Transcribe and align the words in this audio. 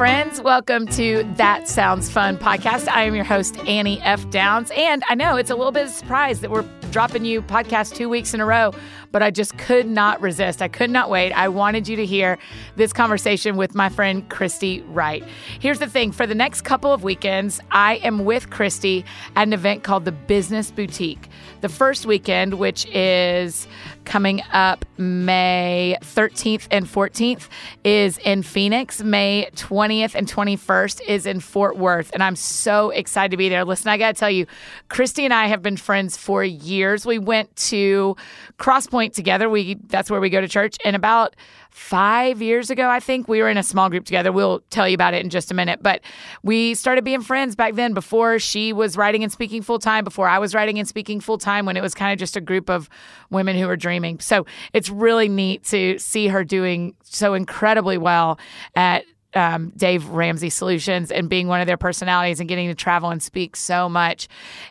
friends. 0.00 0.40
Welcome 0.40 0.86
to 0.92 1.30
That 1.36 1.68
Sounds 1.68 2.10
Fun 2.10 2.38
podcast. 2.38 2.88
I 2.88 3.02
am 3.02 3.14
your 3.14 3.22
host, 3.22 3.58
Annie 3.66 4.00
F. 4.00 4.30
Downs. 4.30 4.72
And 4.74 5.02
I 5.10 5.14
know 5.14 5.36
it's 5.36 5.50
a 5.50 5.54
little 5.54 5.72
bit 5.72 5.82
of 5.82 5.88
a 5.90 5.92
surprise 5.92 6.40
that 6.40 6.50
we're 6.50 6.64
dropping 6.90 7.26
you 7.26 7.42
podcast 7.42 7.94
two 7.94 8.08
weeks 8.08 8.32
in 8.32 8.40
a 8.40 8.46
row, 8.46 8.72
but 9.12 9.22
I 9.22 9.30
just 9.30 9.56
could 9.58 9.86
not 9.86 10.20
resist. 10.20 10.62
I 10.62 10.68
could 10.68 10.90
not 10.90 11.10
wait. 11.10 11.32
I 11.32 11.48
wanted 11.48 11.88
you 11.88 11.96
to 11.96 12.06
hear 12.06 12.38
this 12.76 12.92
conversation 12.92 13.56
with 13.56 13.74
my 13.74 13.88
friend 13.88 14.28
Christy 14.28 14.82
Wright. 14.82 15.24
Here's 15.58 15.78
the 15.78 15.86
thing 15.86 16.12
for 16.12 16.26
the 16.26 16.34
next 16.34 16.62
couple 16.62 16.92
of 16.92 17.02
weekends, 17.02 17.60
I 17.70 17.96
am 17.96 18.24
with 18.24 18.50
Christy 18.50 19.04
at 19.36 19.44
an 19.44 19.52
event 19.52 19.82
called 19.82 20.04
the 20.04 20.12
Business 20.12 20.70
Boutique. 20.70 21.28
The 21.60 21.68
first 21.68 22.06
weekend, 22.06 22.54
which 22.54 22.86
is 22.86 23.68
coming 24.04 24.42
up 24.52 24.84
May 24.96 25.96
13th 26.00 26.66
and 26.70 26.86
14th, 26.86 27.48
is 27.84 28.18
in 28.18 28.42
Phoenix. 28.42 29.02
May 29.02 29.50
20th 29.56 30.14
and 30.14 30.26
21st 30.26 31.02
is 31.06 31.26
in 31.26 31.40
Fort 31.40 31.76
Worth. 31.76 32.10
And 32.14 32.22
I'm 32.22 32.36
so 32.36 32.90
excited 32.90 33.30
to 33.32 33.36
be 33.36 33.48
there. 33.48 33.64
Listen, 33.64 33.88
I 33.88 33.98
got 33.98 34.14
to 34.14 34.18
tell 34.18 34.30
you, 34.30 34.46
Christy 34.88 35.24
and 35.24 35.34
I 35.34 35.46
have 35.46 35.62
been 35.62 35.76
friends 35.76 36.16
for 36.16 36.42
years. 36.42 37.04
We 37.04 37.18
went 37.18 37.54
to 37.56 38.16
Crosspoint 38.58 38.99
together. 39.08 39.48
We 39.48 39.76
That's 39.86 40.10
where 40.10 40.20
we 40.20 40.30
go 40.30 40.40
to 40.40 40.48
church. 40.48 40.76
And 40.84 40.94
about 40.94 41.34
five 41.70 42.42
years 42.42 42.70
ago, 42.70 42.88
I 42.88 43.00
think. 43.00 43.28
We 43.28 43.40
were 43.40 43.48
in 43.48 43.56
a 43.56 43.62
small 43.62 43.88
group 43.88 44.04
together. 44.04 44.32
We'll 44.32 44.60
tell 44.70 44.88
you 44.88 44.94
about 44.94 45.14
it 45.14 45.24
in 45.24 45.30
just 45.30 45.50
a 45.50 45.54
minute. 45.54 45.82
But 45.82 46.02
we 46.42 46.74
started 46.74 47.04
being 47.04 47.22
friends 47.22 47.56
back 47.56 47.74
then 47.74 47.94
before 47.94 48.38
she 48.38 48.72
was 48.72 48.96
writing 48.96 49.22
and 49.22 49.32
speaking 49.32 49.62
full 49.62 49.78
time, 49.78 50.04
before 50.04 50.28
I 50.28 50.38
was 50.38 50.54
writing 50.54 50.78
and 50.78 50.86
speaking 50.86 51.20
full 51.20 51.38
time, 51.38 51.66
when 51.66 51.76
it 51.76 51.82
was 51.82 51.94
kind 51.94 52.12
of 52.12 52.18
just 52.18 52.36
a 52.36 52.40
group 52.40 52.68
of 52.68 52.88
women 53.30 53.56
who 53.56 53.66
were 53.66 53.76
dreaming. 53.76 54.20
So 54.20 54.46
it's 54.72 54.90
really 54.90 55.28
neat 55.28 55.64
to 55.64 55.98
see 55.98 56.28
her 56.28 56.44
doing 56.44 56.94
so 57.02 57.34
incredibly 57.34 57.98
well 57.98 58.38
at 58.74 59.04
um, 59.34 59.72
Dave 59.76 60.08
Ramsey 60.08 60.50
Solutions 60.50 61.10
and 61.10 61.28
being 61.28 61.48
one 61.48 61.60
of 61.60 61.66
their 61.66 61.76
personalities 61.76 62.40
and 62.40 62.48
getting 62.48 62.68
to 62.68 62.74
travel 62.74 63.10
and 63.10 63.22
speak 63.22 63.56
so 63.56 63.88
much 63.88 64.28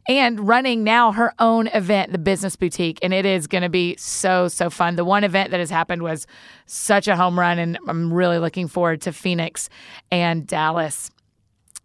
and 0.07 0.47
running 0.47 0.83
now 0.83 1.11
her 1.11 1.33
own 1.39 1.67
event, 1.67 2.11
the 2.11 2.17
Business 2.17 2.55
Boutique. 2.55 2.99
And 3.01 3.13
it 3.13 3.25
is 3.25 3.47
going 3.47 3.61
to 3.61 3.69
be 3.69 3.95
so, 3.97 4.47
so 4.47 4.69
fun. 4.69 4.95
The 4.95 5.05
one 5.05 5.23
event 5.23 5.51
that 5.51 5.59
has 5.59 5.69
happened 5.69 6.03
was 6.03 6.27
such 6.65 7.07
a 7.07 7.15
home 7.15 7.39
run, 7.39 7.57
and 7.57 7.77
I'm 7.87 8.13
really 8.13 8.37
looking 8.37 8.67
forward 8.67 9.01
to 9.01 9.13
Phoenix 9.13 9.69
and 10.11 10.45
Dallas. 10.45 11.11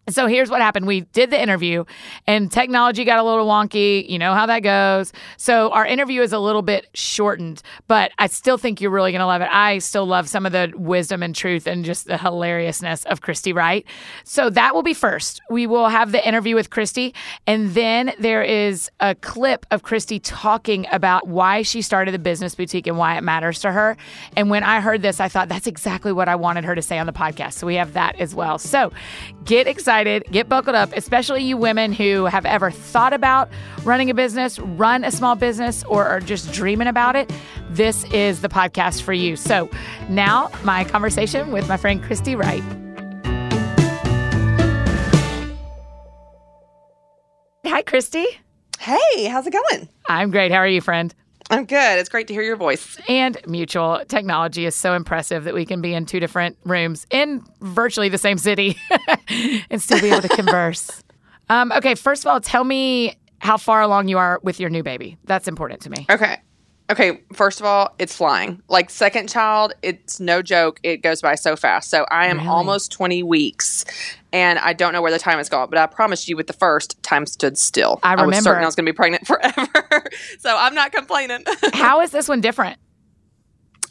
So 0.09 0.27
here's 0.27 0.51
what 0.51 0.61
happened. 0.61 0.87
We 0.87 1.01
did 1.01 1.31
the 1.31 1.41
interview 1.41 1.85
and 2.27 2.53
technology 2.53 3.05
got 3.05 3.19
a 3.19 3.23
little 3.23 3.47
wonky. 3.47 4.07
You 4.07 4.19
know 4.19 4.35
how 4.35 4.45
that 4.47 4.61
goes. 4.61 5.15
So 5.39 5.71
our 5.71 5.87
interview 5.87 6.21
is 6.21 6.35
a 6.35 6.39
little 6.39 6.61
bit 6.61 6.89
shortened, 6.93 7.63
but 7.89 8.13
I 8.19 8.27
still 8.27 8.59
think 8.59 8.83
you're 8.83 8.91
really 8.91 9.13
going 9.13 9.21
to 9.21 9.27
love 9.27 9.41
it. 9.41 9.49
I 9.51 9.79
still 9.79 10.05
love 10.05 10.29
some 10.29 10.45
of 10.45 10.53
the 10.53 10.73
wisdom 10.77 11.23
and 11.23 11.35
truth 11.35 11.67
and 11.67 11.87
just 11.87 12.07
the 12.07 12.19
hilariousness 12.19 13.05
of 13.07 13.23
Christy 13.23 13.55
Wright. 13.55 13.87
So 14.25 14.51
that 14.51 14.75
will 14.75 14.83
be 14.83 14.93
first. 14.93 15.41
We 15.49 15.67
will 15.67 15.89
have 15.89 16.13
the 16.13 16.27
interview 16.27 16.55
with 16.55 16.69
Christy. 16.69 17.15
And 17.47 17.71
then 17.71 18.13
there 18.19 18.43
is 18.43 18.91
a 19.01 19.15
clip 19.15 19.65
of 19.71 19.85
Christy 19.85 20.19
talking 20.19 20.87
about 20.93 21.29
why 21.29 21.63
she 21.63 21.81
started 21.81 22.13
the 22.13 22.19
business 22.19 22.55
boutique 22.55 22.87
and 22.87 22.99
why 22.99 23.17
it 23.17 23.23
matters 23.23 23.61
to 23.61 23.73
her. 23.73 23.97
And 24.37 24.51
when 24.51 24.65
I 24.65 24.81
heard 24.81 25.01
this, 25.01 25.19
I 25.19 25.29
thought 25.29 25.49
that's 25.49 25.67
exactly 25.67 26.13
what 26.13 26.29
I 26.29 26.37
wanted 26.37 26.65
her 26.65 26.75
to 26.75 26.83
say 26.83 26.99
on 26.99 27.07
the 27.07 27.13
podcast. 27.13 27.55
So 27.55 27.67
we 27.67 27.77
have 27.77 27.95
that 27.95 28.17
as 28.21 28.35
well. 28.35 28.59
So 28.59 28.93
get 29.45 29.67
excited 29.67 29.94
excited, 29.95 30.25
get 30.33 30.49
buckled 30.49 30.75
up, 30.75 30.93
especially 30.97 31.45
you 31.45 31.57
women 31.57 31.93
who 31.93 32.25
have 32.25 32.45
ever 32.45 32.69
thought 32.69 33.13
about 33.13 33.49
running 33.85 34.11
a 34.11 34.15
business, 34.15 34.59
run 34.59 35.05
a 35.05 35.11
small 35.13 35.37
business, 35.37 35.85
or 35.85 36.05
are 36.05 36.19
just 36.19 36.53
dreaming 36.53 36.89
about 36.89 37.15
it. 37.15 37.33
This 37.71 38.03
is 38.13 38.41
the 38.41 38.49
podcast 38.49 39.03
for 39.03 39.13
you. 39.13 39.37
So 39.37 39.71
now, 40.09 40.51
my 40.65 40.83
conversation 40.83 41.53
with 41.53 41.69
my 41.69 41.77
friend 41.77 42.03
Christy 42.03 42.35
Wright. 42.35 42.63
Hi, 47.65 47.83
Christy. 47.83 48.27
Hey, 48.81 49.27
how's 49.27 49.47
it 49.47 49.53
going? 49.53 49.89
I'm 50.09 50.33
great. 50.33 50.51
How 50.51 50.59
are 50.59 50.67
you, 50.67 50.81
friend? 50.81 51.15
I'm 51.55 51.67
good. 51.67 51.99
It's 51.99 52.09
great 52.09 52.27
to 52.29 52.35
hear 52.35 52.43
your 52.43 52.57
voice. 52.57 52.99
And 53.09 53.37
mutual 53.47 54.03
technology 54.09 54.67
is 54.67 54.75
so 54.75 54.95
impressive 54.95 55.45
that 55.45 55.55
we 55.55 55.65
can 55.65 55.81
be 55.81 55.95
in 55.95 56.05
two 56.05 56.19
different 56.19 56.59
rooms 56.65 57.07
in 57.11 57.45
virtually 57.61 58.09
the 58.09 58.19
same 58.19 58.39
city 58.39 58.77
and 59.71 59.81
still 59.81 60.01
be 60.01 60.09
able 60.09 60.23
to 60.23 60.29
converse. 60.29 61.03
Um, 61.49 61.71
okay, 61.73 61.95
first 61.95 62.25
of 62.25 62.33
all, 62.33 62.41
tell 62.41 62.65
me 62.65 63.15
how 63.39 63.57
far 63.57 63.83
along 63.83 64.09
you 64.09 64.19
are 64.19 64.41
with 64.43 64.59
your 64.59 64.71
new 64.71 64.83
baby. 64.83 65.17
That's 65.25 65.47
important 65.47 65.83
to 65.83 65.91
me. 65.91 66.07
Okay. 66.11 66.39
Okay, 66.91 67.23
first 67.33 67.61
of 67.61 67.67
all, 67.67 67.95
it's 67.99 68.15
flying. 68.15 68.61
Like 68.69 68.91
second 68.91 69.31
child, 69.31 69.73
it's 69.83 70.21
no 70.21 70.43
joke. 70.43 70.81
It 70.83 70.99
goes 70.99 71.23
by 71.23 71.35
so 71.35 71.57
fast. 71.57 71.89
So 71.89 72.05
I 72.11 72.27
am 72.27 72.37
Really? 72.37 72.49
almost 72.49 72.93
20 72.93 73.23
weeks 73.23 73.87
and 74.35 74.59
I 74.59 74.75
don't 74.75 74.93
know 74.93 75.01
where 75.01 75.11
the 75.13 75.19
time 75.19 75.39
has 75.39 75.49
gone, 75.49 75.71
but 75.71 75.79
I 75.79 75.87
promised 75.87 76.29
you 76.29 76.37
with 76.37 76.47
the 76.47 76.53
first, 76.53 77.03
time 77.03 77.25
stood 77.25 77.57
still. 77.57 78.01
I 78.03 78.17
was 78.17 78.25
remember. 78.25 78.43
certain 78.51 78.63
I 78.65 78.67
was 78.67 78.75
going 78.75 78.85
to 78.85 78.93
be 78.93 78.97
pregnant 78.97 79.27
forever. 79.27 80.05
so 80.39 80.55
I'm 80.59 80.75
not 80.75 80.93
complaining. 80.93 81.45
How 81.73 82.03
is 82.03 82.11
this 82.11 82.29
one 82.29 82.41
different? 82.43 82.79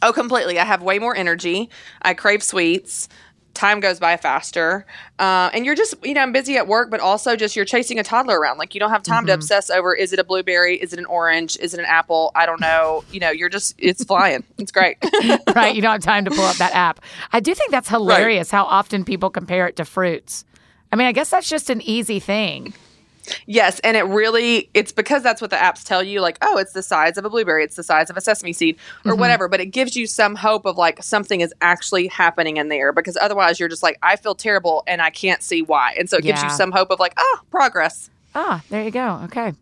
oh, 0.02 0.12
completely. 0.12 0.58
I 0.58 0.64
have 0.64 0.82
way 0.82 0.98
more 0.98 1.16
energy. 1.16 1.70
I 2.02 2.12
crave 2.14 2.42
sweets. 2.42 3.08
Time 3.54 3.78
goes 3.80 4.00
by 4.00 4.16
faster. 4.16 4.84
Uh, 5.18 5.48
and 5.54 5.64
you're 5.64 5.76
just, 5.76 5.94
you 6.04 6.12
know, 6.12 6.20
I'm 6.22 6.32
busy 6.32 6.56
at 6.56 6.66
work, 6.66 6.90
but 6.90 6.98
also 7.00 7.36
just 7.36 7.54
you're 7.54 7.64
chasing 7.64 7.98
a 8.00 8.02
toddler 8.02 8.38
around. 8.38 8.58
Like 8.58 8.74
you 8.74 8.80
don't 8.80 8.90
have 8.90 9.02
time 9.02 9.18
Mm-hmm. 9.22 9.26
to 9.28 9.34
obsess 9.34 9.70
over 9.70 9.94
is 9.94 10.12
it 10.12 10.18
a 10.18 10.24
blueberry? 10.24 10.76
Is 10.76 10.92
it 10.92 10.98
an 10.98 11.06
orange? 11.06 11.56
Is 11.60 11.72
it 11.72 11.78
an 11.80 11.86
apple? 11.86 12.32
I 12.34 12.46
don't 12.46 12.60
know. 12.60 13.04
You 13.12 13.20
know, 13.20 13.30
you're 13.30 13.48
just, 13.48 13.76
it's 13.78 14.02
flying. 14.04 14.42
It's 14.58 14.72
great. 14.72 14.96
right? 15.54 15.72
You 15.74 15.80
don't 15.82 15.92
have 15.92 16.02
time 16.02 16.24
to 16.24 16.32
pull 16.32 16.44
up 16.44 16.56
that 16.56 16.74
app. 16.74 17.00
I 17.32 17.38
do 17.38 17.54
think 17.54 17.70
that's 17.70 17.88
hilarious 17.88 18.50
how 18.50 18.64
often 18.64 19.04
people 19.04 19.30
compare 19.30 19.68
it 19.68 19.76
to 19.76 19.84
fruits. 19.84 20.44
I 20.90 20.96
mean, 20.96 21.06
I 21.06 21.12
guess 21.12 21.30
that's 21.30 21.48
just 21.48 21.70
an 21.70 21.80
easy 21.82 22.18
thing. 22.18 22.74
Yes, 23.46 23.80
and 23.80 23.96
it 23.96 24.02
really 24.02 24.68
it's 24.74 24.92
because 24.92 25.22
that's 25.22 25.40
what 25.40 25.50
the 25.50 25.56
apps 25.56 25.84
tell 25.84 26.02
you 26.02 26.20
like, 26.20 26.38
oh, 26.42 26.58
it's 26.58 26.72
the 26.72 26.82
size 26.82 27.16
of 27.16 27.24
a 27.24 27.30
blueberry, 27.30 27.64
it's 27.64 27.76
the 27.76 27.82
size 27.82 28.10
of 28.10 28.16
a 28.16 28.20
sesame 28.20 28.52
seed 28.52 28.76
or 29.04 29.12
Mm-hmm. 29.12 29.20
whatever, 29.20 29.48
but 29.48 29.60
it 29.60 29.66
gives 29.66 29.96
you 29.96 30.06
some 30.06 30.34
hope 30.34 30.66
of 30.66 30.76
like 30.76 31.02
something 31.02 31.40
is 31.40 31.54
actually 31.60 32.08
happening 32.08 32.56
in 32.58 32.68
there 32.68 32.92
because 32.92 33.16
otherwise 33.16 33.58
you're 33.58 33.68
just 33.68 33.82
like 33.82 33.98
I 34.02 34.16
feel 34.16 34.34
terrible 34.34 34.82
and 34.86 35.00
I 35.00 35.10
can't 35.10 35.42
see 35.42 35.62
why. 35.62 35.94
And 35.98 36.10
so 36.10 36.18
it 36.18 36.24
gives 36.24 36.42
you 36.42 36.50
some 36.50 36.72
hope 36.72 36.90
of 36.90 37.00
like, 37.00 37.14
oh, 37.16 37.40
progress. 37.50 38.10
Ah, 38.36 38.62
there 38.68 38.82
you 38.82 38.90
go. 38.90 39.20
Okay. 39.24 39.52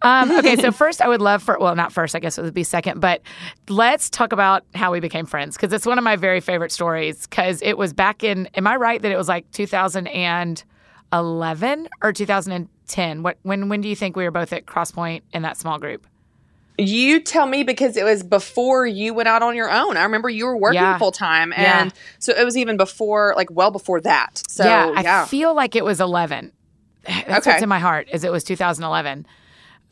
Um, 0.00 0.30
okay, 0.38 0.56
so 0.56 0.72
first, 0.72 1.02
I 1.02 1.08
would 1.08 1.20
love 1.20 1.42
for, 1.42 1.58
well, 1.58 1.76
not 1.76 1.92
first, 1.92 2.16
I 2.16 2.20
guess 2.20 2.38
it 2.38 2.42
would 2.42 2.54
be 2.54 2.64
second, 2.64 3.00
but 3.00 3.20
let's 3.68 4.08
talk 4.08 4.32
about 4.32 4.64
how 4.74 4.92
we 4.92 5.00
became 5.00 5.26
friends 5.26 5.56
because 5.56 5.74
it's 5.74 5.84
one 5.84 5.98
of 5.98 6.04
my 6.04 6.16
very 6.16 6.40
favorite 6.40 6.72
stories 6.72 7.26
because 7.26 7.60
it 7.60 7.76
was 7.76 7.92
back 7.92 8.24
in, 8.24 8.46
am 8.54 8.66
I 8.66 8.76
right 8.76 9.02
that 9.02 9.12
it 9.12 9.18
was 9.18 9.28
like 9.28 9.50
2011 9.52 11.88
or 12.02 12.12
2010? 12.86 13.22
What, 13.22 13.38
when, 13.42 13.68
when 13.68 13.80
do 13.80 13.88
you 13.88 13.96
think 13.96 14.16
we 14.16 14.24
were 14.24 14.30
both 14.30 14.52
at 14.52 14.66
Crosspoint 14.66 15.22
in 15.32 15.42
that 15.42 15.56
small 15.56 15.78
group? 15.78 16.06
You 16.76 17.20
tell 17.20 17.46
me 17.46 17.62
because 17.62 17.96
it 17.96 18.04
was 18.04 18.24
before 18.24 18.84
you 18.84 19.14
went 19.14 19.28
out 19.28 19.42
on 19.42 19.54
your 19.54 19.70
own. 19.70 19.96
I 19.96 20.02
remember 20.02 20.28
you 20.28 20.44
were 20.46 20.56
working 20.56 20.80
Yeah. 20.80 20.98
full 20.98 21.12
time 21.12 21.52
Yeah. 21.56 21.82
and 21.82 21.92
so 22.18 22.32
it 22.32 22.44
was 22.44 22.56
even 22.56 22.76
before 22.76 23.32
like 23.36 23.48
well 23.50 23.70
before 23.70 24.00
that. 24.00 24.42
So 24.48 24.64
yeah, 24.64 25.00
yeah. 25.00 25.22
I 25.22 25.26
feel 25.26 25.54
like 25.54 25.76
it 25.76 25.84
was 25.84 26.00
11. 26.00 26.50
That's 27.04 27.46
what's 27.46 27.62
in 27.62 27.68
my 27.68 27.78
heart 27.78 28.08
is 28.12 28.24
it 28.24 28.32
was 28.32 28.42
2011. 28.42 29.20
it 29.20 29.26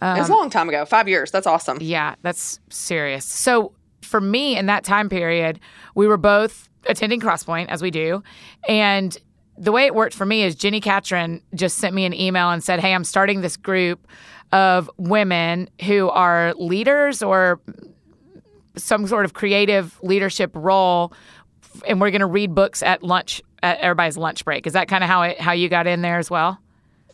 was 0.04 0.28
a 0.28 0.32
um, 0.32 0.38
long 0.38 0.50
time 0.50 0.68
ago. 0.68 0.84
5 0.84 1.08
years. 1.08 1.30
That's 1.30 1.46
awesome. 1.46 1.78
Yeah, 1.80 2.16
that's 2.22 2.58
serious. 2.68 3.24
So 3.24 3.72
for 4.00 4.20
me 4.20 4.56
in 4.56 4.66
that 4.66 4.82
time 4.82 5.08
period, 5.08 5.60
we 5.94 6.08
were 6.08 6.16
both 6.16 6.68
attending 6.88 7.20
Crosspoint 7.20 7.68
as 7.68 7.80
we 7.80 7.92
do. 7.92 8.24
And 8.68 9.16
the 9.62 9.70
way 9.70 9.86
it 9.86 9.94
worked 9.94 10.14
for 10.14 10.26
me 10.26 10.42
is 10.42 10.56
Jenni 10.56 10.82
Catron 10.82 11.40
just 11.54 11.78
sent 11.78 11.94
me 11.94 12.04
an 12.04 12.12
email 12.12 12.50
and 12.50 12.64
said, 12.64 12.80
Hey, 12.80 12.92
I'm 12.92 13.04
starting 13.04 13.42
this 13.42 13.56
group 13.56 14.08
of 14.50 14.90
women 14.96 15.70
who 15.86 16.08
are 16.08 16.52
leaders 16.54 17.22
or 17.22 17.60
some 18.74 19.06
sort 19.06 19.24
of 19.24 19.34
creative 19.34 19.96
leadership 20.02 20.50
role. 20.54 21.12
And 21.86 22.00
we're 22.00 22.10
going 22.10 22.20
to 22.20 22.26
read 22.26 22.56
books 22.56 22.82
at 22.82 23.04
lunch, 23.04 23.40
at 23.62 23.78
everybody's 23.78 24.16
lunch 24.16 24.44
break. 24.44 24.66
Is 24.66 24.72
that 24.72 24.88
kind 24.88 25.04
of 25.04 25.08
how 25.08 25.22
it, 25.22 25.40
how 25.40 25.52
you 25.52 25.68
got 25.68 25.86
in 25.86 26.02
there 26.02 26.18
as 26.18 26.28
well? 26.28 26.58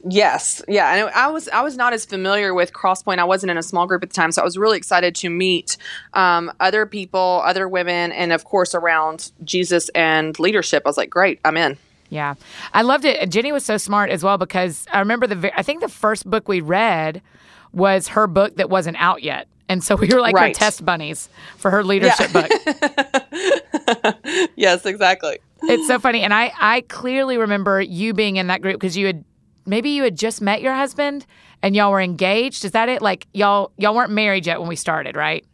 Yes, 0.09 0.63
yeah, 0.69 0.95
and 0.95 1.11
I 1.11 1.27
was 1.27 1.49
I 1.49 1.63
was 1.63 1.77
not 1.77 1.93
as 1.93 2.07
familiar 2.07 2.55
with 2.55 2.73
Crosspoint. 2.73 3.19
I 3.19 3.25
wasn't 3.25 3.51
in 3.51 3.59
a 3.59 3.65
small 3.65 3.85
group 3.89 4.05
at 4.05 4.11
the 4.11 4.15
time, 4.15 4.31
so 4.31 4.41
I 4.41 4.45
was 4.45 4.57
really 4.57 4.79
excited 4.79 5.17
to 5.17 5.29
meet 5.29 5.77
um, 6.15 6.53
other 6.61 6.87
people, 6.87 7.43
other 7.45 7.69
women, 7.69 8.13
and 8.13 8.33
of 8.33 8.45
course 8.45 8.77
around 8.77 9.33
Jesus 9.43 9.89
and 9.97 10.39
leadership. 10.39 10.85
I 10.87 10.89
was 10.89 10.97
like, 10.97 11.11
great, 11.11 11.41
I'm 11.45 11.57
in. 11.57 11.77
Yeah, 12.11 12.35
I 12.73 12.83
loved 12.83 13.05
it. 13.05 13.31
Jenni 13.31 13.53
was 13.53 13.65
so 13.65 13.77
smart 13.77 14.11
as 14.11 14.25
well 14.25 14.39
because 14.39 14.87
I 14.93 15.01
remember 15.01 15.27
the. 15.27 15.59
I 15.59 15.63
think 15.63 15.81
the 15.81 15.89
first 15.89 16.29
book 16.29 16.49
we 16.49 16.61
read 16.61 17.23
was 17.73 18.09
her 18.09 18.27
book 18.27 18.57
that 18.57 18.71
wasn't 18.71 18.97
out 18.99 19.23
yet, 19.23 19.47
and 19.69 19.85
so 19.85 19.97
we 19.97 20.09
were 20.09 20.21
like 20.21 20.37
her 20.37 20.53
test 20.53 20.85
bunnies 20.85 21.29
for 21.57 21.71
her 21.71 21.85
leadership 21.85 22.33
book. 22.33 22.51
yes, 24.57 24.87
exactly. 24.87 25.39
It's 25.63 25.87
so 25.87 25.99
funny, 25.99 26.23
and 26.23 26.33
I 26.33 26.53
I 26.59 26.81
clearly 26.83 27.37
remember 27.37 27.81
you 27.81 28.15
being 28.15 28.37
in 28.37 28.47
that 28.47 28.63
group 28.63 28.81
because 28.81 28.97
you 28.97 29.07
had 29.07 29.25
maybe 29.67 29.91
you 29.91 30.03
had 30.03 30.17
just 30.17 30.41
met 30.41 30.63
your 30.63 30.75
husband 30.75 31.27
and 31.63 31.77
y'all 31.77 31.91
were 31.91 32.01
engaged. 32.01 32.65
Is 32.65 32.71
that 32.73 32.89
it? 32.89 33.03
Like 33.03 33.27
y'all 33.35 33.73
y'all 33.77 33.95
weren't 33.95 34.13
married 34.13 34.47
yet 34.47 34.61
when 34.61 34.69
we 34.69 34.77
started, 34.77 35.17
right? 35.17 35.45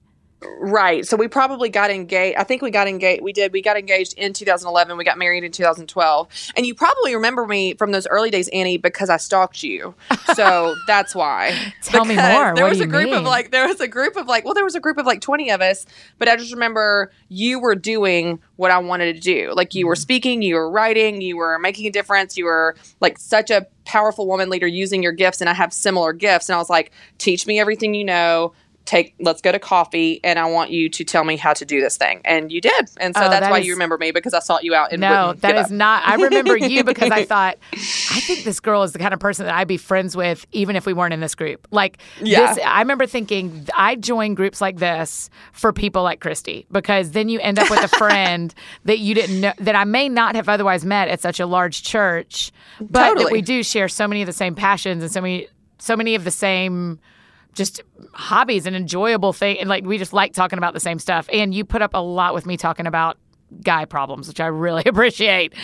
Right. 0.59 1.07
So 1.07 1.17
we 1.17 1.29
probably 1.29 1.69
got 1.69 1.91
engaged. 1.91 2.37
I 2.39 2.45
think 2.45 2.63
we 2.63 2.71
got 2.71 2.89
engaged. 2.89 3.23
We 3.23 3.33
did. 3.33 3.53
We 3.53 3.63
got 3.63 3.77
engaged 3.77 4.15
in 4.15 4.33
2011. 4.33 4.97
We 4.97 5.05
got 5.05 5.19
married 5.19 5.45
in 5.45 5.53
2012. 5.53 6.29
And 6.57 6.67
you 6.67 6.75
probably 6.75 7.15
remember 7.15 7.47
me 7.47 7.75
from 7.75 7.93
those 7.93 8.07
early 8.07 8.31
days, 8.31 8.49
Annie, 8.49 8.77
because 8.77 9.11
I 9.11 9.17
stalked 9.17 9.63
you. 9.63 9.95
So 10.35 10.75
that's 10.89 11.15
why. 11.15 11.51
Tell 11.83 12.03
because 12.05 12.09
me 12.09 12.17
more. 12.17 12.55
There 12.55 12.65
What 12.65 12.71
was 12.71 12.81
a 12.81 12.87
group 12.87 13.13
of 13.13 13.23
like, 13.23 13.53
there 13.53 13.69
was 13.69 13.81
a 13.81 13.87
group 13.87 14.17
of 14.17 14.27
like, 14.27 14.45
well, 14.45 14.55
there 14.55 14.65
was 14.65 14.75
a 14.75 14.81
group 14.81 14.99
of 14.99 15.07
like 15.07 15.21
20 15.21 15.51
of 15.51 15.61
us, 15.61 15.87
but 16.19 16.29
I 16.29 16.35
just 16.35 16.53
remember 16.53 17.13
you 17.29 17.61
were 17.61 17.77
doing 17.77 18.41
what 18.57 18.71
I 18.73 18.79
wanted 18.79 19.15
to 19.15 19.21
do. 19.21 19.53
Like 19.55 19.75
you 19.75 19.87
were 19.87 19.95
mm-hmm. 19.95 20.01
speaking, 20.01 20.43
you 20.43 20.57
were 20.57 20.69
writing, 20.69 21.21
you 21.21 21.37
were 21.37 21.59
making 21.59 21.87
a 21.87 21.91
difference. 21.91 22.37
You 22.37 22.47
were 22.47 22.75
like 23.01 23.19
such 23.19 23.51
a 23.51 23.67
powerful 23.85 24.27
woman 24.27 24.49
leader 24.49 24.67
using 24.67 25.03
your 25.03 25.13
gifts. 25.13 25.41
And 25.41 25.49
I 25.49 25.55
have 25.55 25.73
similar 25.73 26.13
gifts. 26.13 26.49
And 26.49 26.57
I 26.57 26.59
was 26.59 26.71
like, 26.71 26.91
teach 27.19 27.47
me 27.47 27.61
everything 27.61 27.95
you 27.95 28.05
know 28.05 28.55
take 28.85 29.15
let's 29.19 29.41
go 29.41 29.51
to 29.51 29.59
coffee 29.59 30.21
and 30.23 30.39
I 30.39 30.45
want 30.45 30.71
you 30.71 30.91
to 30.91 31.05
tell 31.05 31.25
me 31.25 31.37
how 31.37 31.55
to 31.55 31.65
do 31.65 31.81
this 31.81 31.97
thing. 31.97 32.21
And 32.25 32.53
you 32.53 32.61
did. 32.61 32.91
And 32.99 33.15
so 33.17 33.23
Oh, 33.25 33.31
that's 33.31 33.41
that 33.41 33.51
why 33.51 33.61
is- 33.61 33.67
you 33.67 33.73
remember 33.73 33.97
me 33.97 34.11
because 34.11 34.35
I 34.35 34.41
sought 34.41 34.63
you 34.63 34.75
out 34.75 34.93
and 34.93 35.01
No, 35.01 35.33
that 35.39 35.57
is 35.57 35.67
up. 35.67 35.71
not. 35.73 36.07
I 36.07 36.17
remember 36.17 36.55
you 36.57 36.85
because 36.85 37.11
I 37.11 37.25
thought, 37.25 37.57
I 37.73 38.21
think 38.21 38.45
this 38.45 38.61
girl 38.61 38.83
is 38.83 38.93
the 38.93 38.99
kind 38.99 39.15
of 39.15 39.21
person 39.21 39.47
that 39.47 39.55
I'd 39.55 39.69
be 39.69 39.79
friends 39.79 40.15
with, 40.15 40.47
even 40.53 40.77
if 40.77 40.85
we 40.85 40.93
weren't 40.93 41.15
in 41.15 41.21
this 41.21 41.35
group. 41.35 41.67
Like, 41.71 41.97
Yeah. 42.21 42.53
this, 42.55 42.63
I 42.65 42.81
remember 42.81 43.07
thinking, 43.07 43.67
I 43.75 43.97
join 43.97 44.35
groups 44.35 44.61
like 44.61 44.77
this 44.77 45.31
for 45.53 45.73
people 45.73 46.03
like 46.03 46.21
Christy 46.21 46.67
because 46.71 47.13
then 47.13 47.31
you 47.31 47.41
end 47.41 47.59
up 47.59 47.71
with 47.71 47.83
a 47.85 47.89
friend 47.97 48.55
that 48.85 48.99
you 48.99 49.15
didn't 49.15 49.41
know, 49.41 49.53
that 49.61 49.75
I 49.75 49.85
may 49.85 50.11
not 50.11 50.35
have 50.37 50.49
otherwise 50.51 50.85
met 50.85 51.09
at 51.09 51.21
such 51.23 51.41
a 51.41 51.47
large 51.47 51.83
church, 51.85 52.53
but 52.81 53.17
that 53.17 53.31
we 53.33 53.41
do 53.41 53.63
share 53.63 53.89
so 53.89 54.07
many 54.07 54.21
of 54.21 54.27
the 54.27 54.33
same 54.35 54.55
passions 54.55 55.03
and 55.03 55.11
so 55.11 55.23
many, 55.23 55.49
so 55.79 55.97
many 55.97 56.15
of 56.15 56.25
the 56.25 56.31
same 56.31 56.99
just 57.55 57.83
hobbies 58.13 58.67
and 58.67 58.77
enjoyable 58.77 59.33
thing 59.33 59.59
and 59.59 59.69
like 59.69 59.85
we 59.85 59.99
just 59.99 60.13
like 60.13 60.33
talking 60.33 60.59
about 60.59 60.75
the 60.75 60.81
same 60.81 60.99
stuff 60.99 61.29
and 61.33 61.55
you 61.55 61.65
put 61.65 61.83
up 61.83 61.95
a 61.95 61.99
lot 61.99 62.35
with 62.35 62.47
me 62.47 62.57
talking 62.57 62.87
about 62.87 63.17
guy 63.63 63.85
problems 63.85 64.27
which 64.27 64.41
i 64.41 64.47
really 64.47 64.83
appreciate 64.87 65.55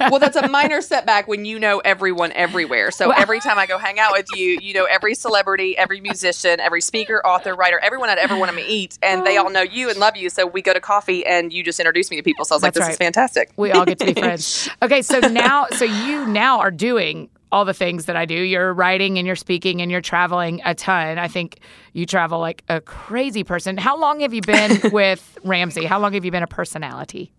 well, 0.00 0.18
that's 0.18 0.36
a 0.36 0.48
minor 0.48 0.80
setback 0.80 1.28
when 1.28 1.44
you 1.44 1.58
know 1.58 1.78
everyone 1.80 2.32
everywhere. 2.32 2.90
So 2.90 3.10
every 3.10 3.40
time 3.40 3.58
I 3.58 3.66
go 3.66 3.78
hang 3.78 3.98
out 3.98 4.12
with 4.12 4.26
you, 4.34 4.58
you 4.60 4.74
know 4.74 4.84
every 4.84 5.14
celebrity, 5.14 5.76
every 5.76 6.00
musician, 6.00 6.60
every 6.60 6.80
speaker, 6.80 7.24
author, 7.24 7.54
writer, 7.54 7.78
everyone 7.78 8.08
I'd 8.08 8.18
ever 8.18 8.36
want 8.36 8.50
to 8.50 8.56
meet, 8.56 8.98
and 9.02 9.26
they 9.26 9.36
all 9.36 9.50
know 9.50 9.62
you 9.62 9.90
and 9.90 9.98
love 9.98 10.16
you. 10.16 10.30
So 10.30 10.46
we 10.46 10.62
go 10.62 10.72
to 10.72 10.80
coffee, 10.80 11.24
and 11.26 11.52
you 11.52 11.62
just 11.62 11.80
introduce 11.80 12.10
me 12.10 12.16
to 12.16 12.22
people. 12.22 12.44
So 12.44 12.54
I 12.54 12.56
was 12.56 12.62
like, 12.62 12.74
"This 12.74 12.88
is 12.88 12.96
fantastic." 12.96 13.52
we 13.56 13.72
all 13.72 13.84
get 13.84 13.98
to 13.98 14.06
be 14.06 14.12
friends 14.20 14.68
okay 14.82 15.02
so 15.02 15.18
now 15.20 15.66
so 15.70 15.84
you 15.84 16.26
now 16.26 16.58
are 16.60 16.70
doing 16.70 17.28
all 17.52 17.64
the 17.64 17.74
things 17.74 18.06
that 18.06 18.16
i 18.16 18.24
do 18.24 18.34
you're 18.34 18.72
writing 18.72 19.18
and 19.18 19.26
you're 19.26 19.36
speaking 19.36 19.80
and 19.80 19.90
you're 19.90 20.00
traveling 20.00 20.60
a 20.64 20.74
ton 20.74 21.18
i 21.18 21.28
think 21.28 21.60
you 21.92 22.06
travel 22.06 22.38
like 22.38 22.62
a 22.68 22.80
crazy 22.80 23.44
person 23.44 23.76
how 23.76 23.98
long 23.98 24.20
have 24.20 24.34
you 24.34 24.42
been 24.42 24.80
with 24.92 25.38
ramsey 25.44 25.84
how 25.84 25.98
long 25.98 26.12
have 26.12 26.24
you 26.24 26.30
been 26.30 26.42
a 26.42 26.48
personality 26.48 27.32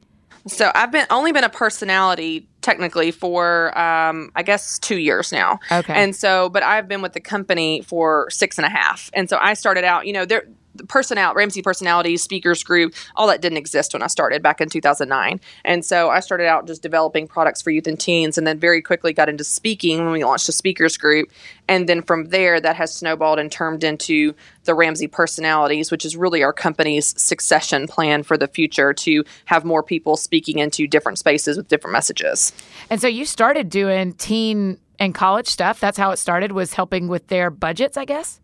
So 0.47 0.71
I've 0.73 0.91
been 0.91 1.05
only 1.09 1.31
been 1.31 1.43
a 1.43 1.49
personality 1.49 2.47
technically 2.61 3.11
for 3.11 3.77
um, 3.77 4.31
I 4.35 4.43
guess 4.43 4.79
two 4.79 4.97
years 4.97 5.31
now. 5.31 5.59
Okay. 5.71 5.93
And 5.93 6.15
so, 6.15 6.49
but 6.49 6.63
I've 6.63 6.87
been 6.87 7.01
with 7.01 7.13
the 7.13 7.19
company 7.19 7.81
for 7.81 8.29
six 8.29 8.57
and 8.57 8.65
a 8.65 8.69
half. 8.69 9.09
And 9.13 9.29
so 9.29 9.37
I 9.41 9.53
started 9.53 9.83
out, 9.83 10.07
you 10.07 10.13
know, 10.13 10.25
there. 10.25 10.47
Personality, 10.87 11.37
Ramsey 11.37 11.61
personalities, 11.61 12.21
speakers 12.21 12.63
group, 12.63 12.93
all 13.15 13.27
that 13.27 13.41
didn't 13.41 13.57
exist 13.57 13.93
when 13.93 14.01
I 14.01 14.07
started 14.07 14.41
back 14.41 14.61
in 14.61 14.69
2009. 14.69 15.39
And 15.65 15.85
so 15.85 16.09
I 16.09 16.19
started 16.19 16.47
out 16.47 16.67
just 16.67 16.81
developing 16.81 17.27
products 17.27 17.61
for 17.61 17.71
youth 17.71 17.87
and 17.87 17.99
teens, 17.99 18.37
and 18.37 18.45
then 18.45 18.59
very 18.59 18.81
quickly 18.81 19.13
got 19.13 19.29
into 19.29 19.43
speaking 19.43 20.03
when 20.03 20.11
we 20.11 20.23
launched 20.23 20.49
a 20.49 20.51
speakers 20.51 20.97
group. 20.97 21.29
And 21.67 21.87
then 21.87 22.01
from 22.01 22.25
there, 22.25 22.59
that 22.61 22.75
has 22.75 22.93
snowballed 22.93 23.39
and 23.39 23.51
turned 23.51 23.83
into 23.83 24.33
the 24.63 24.73
Ramsey 24.73 25.07
personalities, 25.07 25.91
which 25.91 26.05
is 26.05 26.15
really 26.15 26.43
our 26.43 26.53
company's 26.53 27.19
succession 27.21 27.87
plan 27.87 28.23
for 28.23 28.37
the 28.37 28.47
future 28.47 28.93
to 28.93 29.23
have 29.45 29.65
more 29.65 29.83
people 29.83 30.17
speaking 30.17 30.59
into 30.59 30.87
different 30.87 31.17
spaces 31.17 31.57
with 31.57 31.67
different 31.67 31.93
messages. 31.93 32.51
and 32.89 33.01
so 33.01 33.07
you 33.07 33.25
started 33.25 33.69
doing 33.69 34.13
teen 34.13 34.77
and 34.99 35.13
college 35.13 35.47
stuff 35.47 35.79
that's 35.79 35.97
how 35.97 36.11
it 36.11 36.17
started 36.17 36.51
was 36.51 36.73
helping 36.73 37.07
with 37.07 37.27
their 37.27 37.49
budgets 37.49 37.97
i 37.97 38.05
guess 38.05 38.39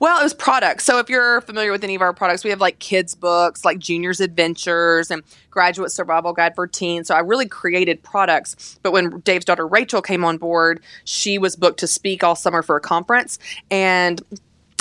Well, 0.00 0.20
it 0.20 0.22
was 0.22 0.34
products. 0.34 0.84
So 0.84 0.98
if 0.98 1.08
you're 1.08 1.40
familiar 1.42 1.72
with 1.72 1.84
any 1.84 1.94
of 1.94 2.02
our 2.02 2.12
products, 2.12 2.44
we 2.44 2.50
have 2.50 2.60
like 2.60 2.78
kids' 2.78 3.14
books, 3.14 3.64
like 3.64 3.78
Junior's 3.78 4.20
Adventures 4.20 5.10
and 5.10 5.22
Graduate 5.50 5.90
Survival 5.90 6.32
Guide 6.32 6.54
for 6.54 6.66
Teens. 6.66 7.08
So 7.08 7.14
I 7.14 7.20
really 7.20 7.48
created 7.48 8.02
products. 8.02 8.78
But 8.82 8.92
when 8.92 9.20
Dave's 9.20 9.44
daughter 9.44 9.66
Rachel 9.66 10.02
came 10.02 10.24
on 10.24 10.38
board, 10.38 10.82
she 11.04 11.38
was 11.38 11.56
booked 11.56 11.80
to 11.80 11.86
speak 11.86 12.22
all 12.22 12.36
summer 12.36 12.62
for 12.62 12.76
a 12.76 12.80
conference. 12.80 13.38
And 13.70 14.20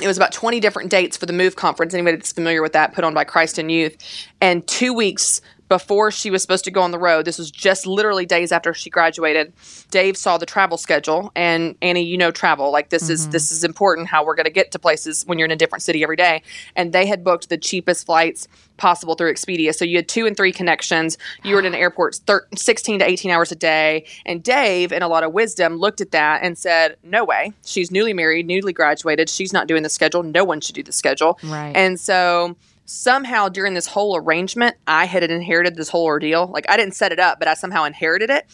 it 0.02 0.08
was 0.08 0.18
about 0.18 0.34
20 0.34 0.60
different 0.60 0.90
dates 0.90 1.16
for 1.16 1.26
the 1.26 1.34
Move 1.34 1.56
conference. 1.56 1.94
Anybody 1.94 2.18
that's 2.18 2.34
familiar 2.34 2.62
with 2.62 2.74
that, 2.74 2.94
put 2.94 3.04
on 3.04 3.14
by 3.14 3.24
Christ 3.24 3.58
In 3.58 3.70
Youth. 3.70 3.96
And 4.42 4.68
two 4.68 4.94
weeks 4.94 5.40
before 5.74 6.12
she 6.12 6.30
was 6.30 6.44
supposed 6.44 6.64
to 6.66 6.70
go 6.70 6.84
on 6.84 6.92
the 6.92 7.00
road, 7.00 7.26
this 7.26 7.40
was 7.40 7.50
just 7.50 7.88
literally 7.88 8.28
days 8.28 8.52
after 8.52 8.76
she 8.76 8.92
graduated. 8.92 9.52
Dave 9.90 10.16
saw 10.16 10.38
the 10.38 10.46
travel 10.46 10.78
schedule, 10.78 11.32
and 11.36 11.76
Annie, 11.82 12.04
you 12.04 12.16
know 12.16 12.30
travel. 12.30 12.72
Like 12.72 12.90
this 12.90 13.10
is 13.10 13.24
mm-hmm. 13.24 13.32
this 13.32 13.52
is 13.52 13.64
important 13.64 14.08
how 14.08 14.24
we're 14.24 14.36
going 14.36 14.44
to 14.44 14.52
get 14.52 14.70
to 14.74 14.78
places 14.78 15.24
when 15.26 15.40
you're 15.40 15.48
in 15.48 15.52
a 15.52 15.56
different 15.56 15.82
city 15.82 16.04
every 16.04 16.16
day. 16.16 16.44
And 16.76 16.94
they 16.94 17.08
had 17.08 17.24
booked 17.24 17.50
the 17.50 17.58
cheapest 17.58 18.06
flights 18.06 18.48
possible 18.78 19.16
through 19.16 19.34
Expedia. 19.34 19.74
So 19.74 19.84
you 19.84 19.96
had 19.96 20.08
two 20.08 20.28
and 20.28 20.38
three 20.38 20.52
connections. 20.52 21.18
You 21.44 21.56
were 21.56 21.60
in 21.60 21.66
an 21.66 21.74
airport 21.86 22.18
thir- 22.28 22.48
16 22.56 23.00
to 23.00 23.10
18 23.10 23.32
hours 23.32 23.52
a 23.52 23.56
day. 23.56 24.06
And 24.28 24.44
Dave, 24.44 24.92
in 24.92 25.02
a 25.02 25.08
lot 25.08 25.24
of 25.24 25.34
wisdom, 25.34 25.78
looked 25.78 26.02
at 26.02 26.12
that 26.12 26.44
and 26.44 26.56
said, 26.56 26.98
"No 27.02 27.24
way. 27.24 27.52
She's 27.66 27.90
newly 27.90 28.14
married, 28.14 28.46
newly 28.46 28.74
graduated. 28.74 29.28
She's 29.28 29.52
not 29.52 29.66
doing 29.66 29.82
the 29.82 29.90
schedule. 29.90 30.22
No 30.22 30.44
one 30.44 30.62
should 30.62 30.76
do 30.76 30.84
the 30.84 30.92
schedule." 30.92 31.40
Right. 31.44 31.76
And 31.76 32.00
so 32.00 32.58
somehow 32.86 33.50
during 33.50 33.74
this 33.74 33.88
whole 33.88 34.18
arrangement, 34.18 34.76
I 34.88 35.06
had 35.06 35.24
inherited 35.24 35.76
this 35.76 35.90
whole 35.90 36.06
ordeal. 36.06 36.48
Like 36.48 36.66
I 36.70 36.78
didn't 36.78 36.96
set 36.96 37.12
it 37.12 37.20
up, 37.20 37.40
but 37.40 37.48
I 37.48 37.54
somehow 37.54 37.84
inherited 37.86 38.30
it. 38.30 38.46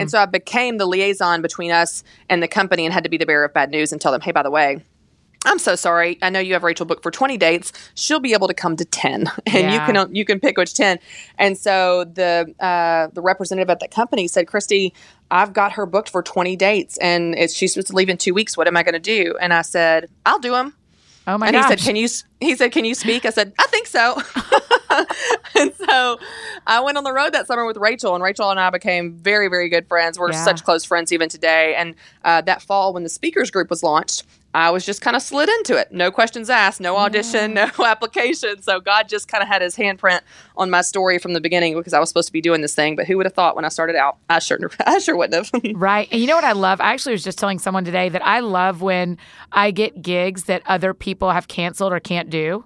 And 0.00 0.10
so 0.10 0.18
I 0.18 0.26
became 0.26 0.78
the 0.78 0.86
liaison 0.86 1.42
between 1.42 1.70
us 1.70 2.04
and 2.28 2.42
the 2.42 2.48
company 2.48 2.84
and 2.84 2.92
had 2.92 3.04
to 3.04 3.10
be 3.10 3.16
the 3.16 3.26
bearer 3.26 3.44
of 3.44 3.54
bad 3.54 3.70
news 3.70 3.92
and 3.92 4.00
tell 4.00 4.12
them, 4.12 4.20
hey, 4.20 4.32
by 4.32 4.42
the 4.42 4.50
way, 4.50 4.82
I'm 5.44 5.58
so 5.58 5.76
sorry. 5.76 6.18
I 6.20 6.30
know 6.30 6.40
you 6.40 6.54
have 6.54 6.64
Rachel 6.64 6.84
booked 6.84 7.02
for 7.02 7.10
20 7.10 7.36
dates. 7.36 7.72
She'll 7.94 8.20
be 8.20 8.32
able 8.32 8.48
to 8.48 8.54
come 8.54 8.76
to 8.76 8.84
10, 8.84 9.30
and 9.46 9.72
you 9.72 9.78
can 9.78 10.14
you 10.14 10.24
can 10.24 10.40
pick 10.40 10.58
which 10.58 10.74
10. 10.74 10.98
And 11.38 11.56
so 11.56 12.04
the 12.04 12.54
uh, 12.58 13.08
the 13.12 13.22
representative 13.22 13.70
at 13.70 13.80
that 13.80 13.90
company 13.90 14.26
said, 14.26 14.48
Christy, 14.48 14.92
I've 15.30 15.52
got 15.52 15.72
her 15.72 15.86
booked 15.86 16.10
for 16.10 16.22
20 16.22 16.56
dates, 16.56 16.98
and 16.98 17.34
it's, 17.36 17.54
she's 17.54 17.74
supposed 17.74 17.88
to 17.88 17.94
leave 17.94 18.08
in 18.08 18.16
two 18.16 18.34
weeks. 18.34 18.56
What 18.56 18.66
am 18.66 18.76
I 18.76 18.82
going 18.82 18.94
to 18.94 18.98
do? 18.98 19.36
And 19.40 19.54
I 19.54 19.62
said, 19.62 20.08
I'll 20.26 20.40
do 20.40 20.52
them. 20.52 20.74
Oh 21.28 21.38
my 21.38 21.46
and 21.46 21.54
gosh 21.54 21.64
he 21.64 21.68
said, 21.68 21.78
"Can 21.78 21.96
you?" 21.96 22.08
He 22.40 22.56
said, 22.56 22.72
"Can 22.72 22.84
you 22.84 22.94
speak?" 22.94 23.24
I 23.24 23.30
said, 23.30 23.52
"I 23.58 23.66
think 23.68 23.86
so." 23.86 24.20
and 25.58 25.72
so 25.74 26.18
I 26.66 26.80
went 26.80 26.98
on 26.98 27.04
the 27.04 27.12
road 27.12 27.32
that 27.34 27.46
summer 27.46 27.64
with 27.66 27.76
Rachel, 27.76 28.14
and 28.14 28.24
Rachel 28.24 28.50
and 28.50 28.58
I 28.58 28.70
became 28.70 29.12
very, 29.14 29.48
very 29.48 29.68
good 29.68 29.86
friends. 29.86 30.18
We're 30.18 30.32
Yeah. 30.32 30.44
such 30.44 30.64
close 30.64 30.84
friends 30.84 31.12
even 31.12 31.28
today. 31.28 31.74
And 31.76 31.94
uh, 32.24 32.40
that 32.42 32.62
fall, 32.62 32.92
when 32.92 33.02
the 33.04 33.08
speakers 33.08 33.50
group 33.50 33.70
was 33.70 33.82
launched, 33.82 34.24
I 34.54 34.70
was 34.70 34.84
just 34.86 35.02
kind 35.02 35.14
of 35.14 35.22
slid 35.22 35.48
into 35.48 35.76
it. 35.76 35.92
No 35.92 36.10
questions 36.10 36.48
asked, 36.48 36.80
no 36.80 36.96
audition, 36.96 37.52
no 37.54 37.68
application. 37.84 38.62
So 38.62 38.80
God 38.80 39.08
just 39.08 39.28
kind 39.28 39.42
of 39.42 39.48
had 39.48 39.60
His 39.62 39.76
handprint 39.76 40.20
on 40.56 40.70
my 40.70 40.80
story 40.80 41.18
from 41.18 41.34
the 41.34 41.40
beginning 41.40 41.74
because 41.74 41.92
I 41.92 42.00
was 42.00 42.08
supposed 42.08 42.28
to 42.28 42.32
be 42.32 42.40
doing 42.40 42.62
this 42.62 42.74
thing. 42.74 42.96
But 42.96 43.06
who 43.06 43.16
would 43.18 43.26
have 43.26 43.34
thought 43.34 43.54
when 43.56 43.64
I 43.64 43.68
started 43.68 43.94
out? 43.94 44.16
I 44.30 44.38
sure, 44.38 44.58
I 44.86 44.98
sure 45.00 45.16
wouldn't 45.16 45.52
have. 45.52 45.62
Right. 45.76 46.08
And 46.10 46.20
you 46.20 46.26
know 46.26 46.34
what 46.34 46.44
I 46.44 46.52
love? 46.52 46.80
I 46.80 46.92
actually 46.94 47.12
was 47.12 47.22
just 47.22 47.38
telling 47.38 47.58
someone 47.58 47.84
today 47.84 48.08
that 48.08 48.26
I 48.26 48.40
love 48.40 48.80
when 48.80 49.18
I 49.52 49.70
get 49.70 50.00
gigs 50.02 50.44
that 50.44 50.62
other 50.66 50.94
people 50.94 51.30
have 51.30 51.46
canceled 51.48 51.92
or 51.92 52.00
can't 52.00 52.30
do 52.30 52.64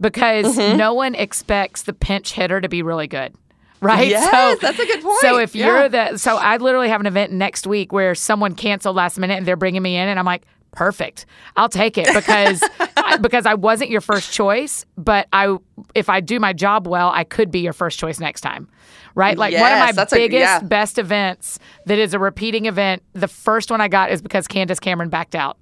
because 0.00 0.56
Mm-hmm. 0.56 0.76
no 0.76 0.92
one 0.94 1.14
expects 1.14 1.82
the 1.82 1.92
pinch 1.94 2.32
hitter 2.32 2.60
to 2.60 2.68
be 2.68 2.82
really 2.82 3.06
good. 3.06 3.34
Right. 3.80 4.08
Yes, 4.08 4.58
that's 4.60 4.78
a 4.78 4.86
good 4.86 5.02
point. 5.02 5.20
So 5.20 5.38
if 5.38 5.54
Yeah. 5.54 5.66
you're 5.66 5.88
the, 5.88 6.16
so 6.18 6.36
I 6.36 6.56
literally 6.58 6.88
have 6.88 7.00
an 7.00 7.06
event 7.06 7.32
next 7.32 7.66
week 7.66 7.92
where 7.92 8.14
someone 8.14 8.54
canceled 8.54 8.96
last 8.96 9.18
minute 9.18 9.36
and 9.38 9.46
they're 9.46 9.56
bringing 9.56 9.82
me 9.82 9.96
in 9.96 10.08
and 10.08 10.18
I'm 10.18 10.24
like, 10.24 10.42
perfect. 10.74 11.26
I'll 11.56 11.68
take 11.68 11.96
it 11.96 12.06
because, 12.12 12.62
I, 12.96 13.16
because 13.20 13.46
I 13.46 13.54
wasn't 13.54 13.90
your 13.90 14.00
first 14.00 14.32
choice, 14.32 14.84
but 14.98 15.28
I, 15.32 15.56
if 15.94 16.08
I 16.08 16.20
do 16.20 16.38
my 16.40 16.52
job 16.52 16.86
well, 16.86 17.10
I 17.10 17.24
could 17.24 17.50
be 17.50 17.60
your 17.60 17.72
first 17.72 17.98
choice 17.98 18.20
next 18.20 18.40
time. 18.42 18.68
Right. 19.14 19.38
Like 19.38 19.54
one 19.54 19.72
of 19.72 19.78
my 19.78 19.92
that's 19.92 20.12
a- 20.12 20.16
biggest, 20.16 20.40
yeah. 20.40 20.60
best 20.60 20.98
events 20.98 21.58
that 21.86 21.98
is 21.98 22.14
a 22.14 22.18
repeating 22.18 22.66
event. 22.66 23.02
The 23.12 23.28
first 23.28 23.70
one 23.70 23.80
I 23.80 23.88
got 23.88 24.10
is 24.10 24.20
because 24.20 24.48
Candace 24.48 24.80
Cameron 24.80 25.08
backed 25.08 25.34
out. 25.36 25.56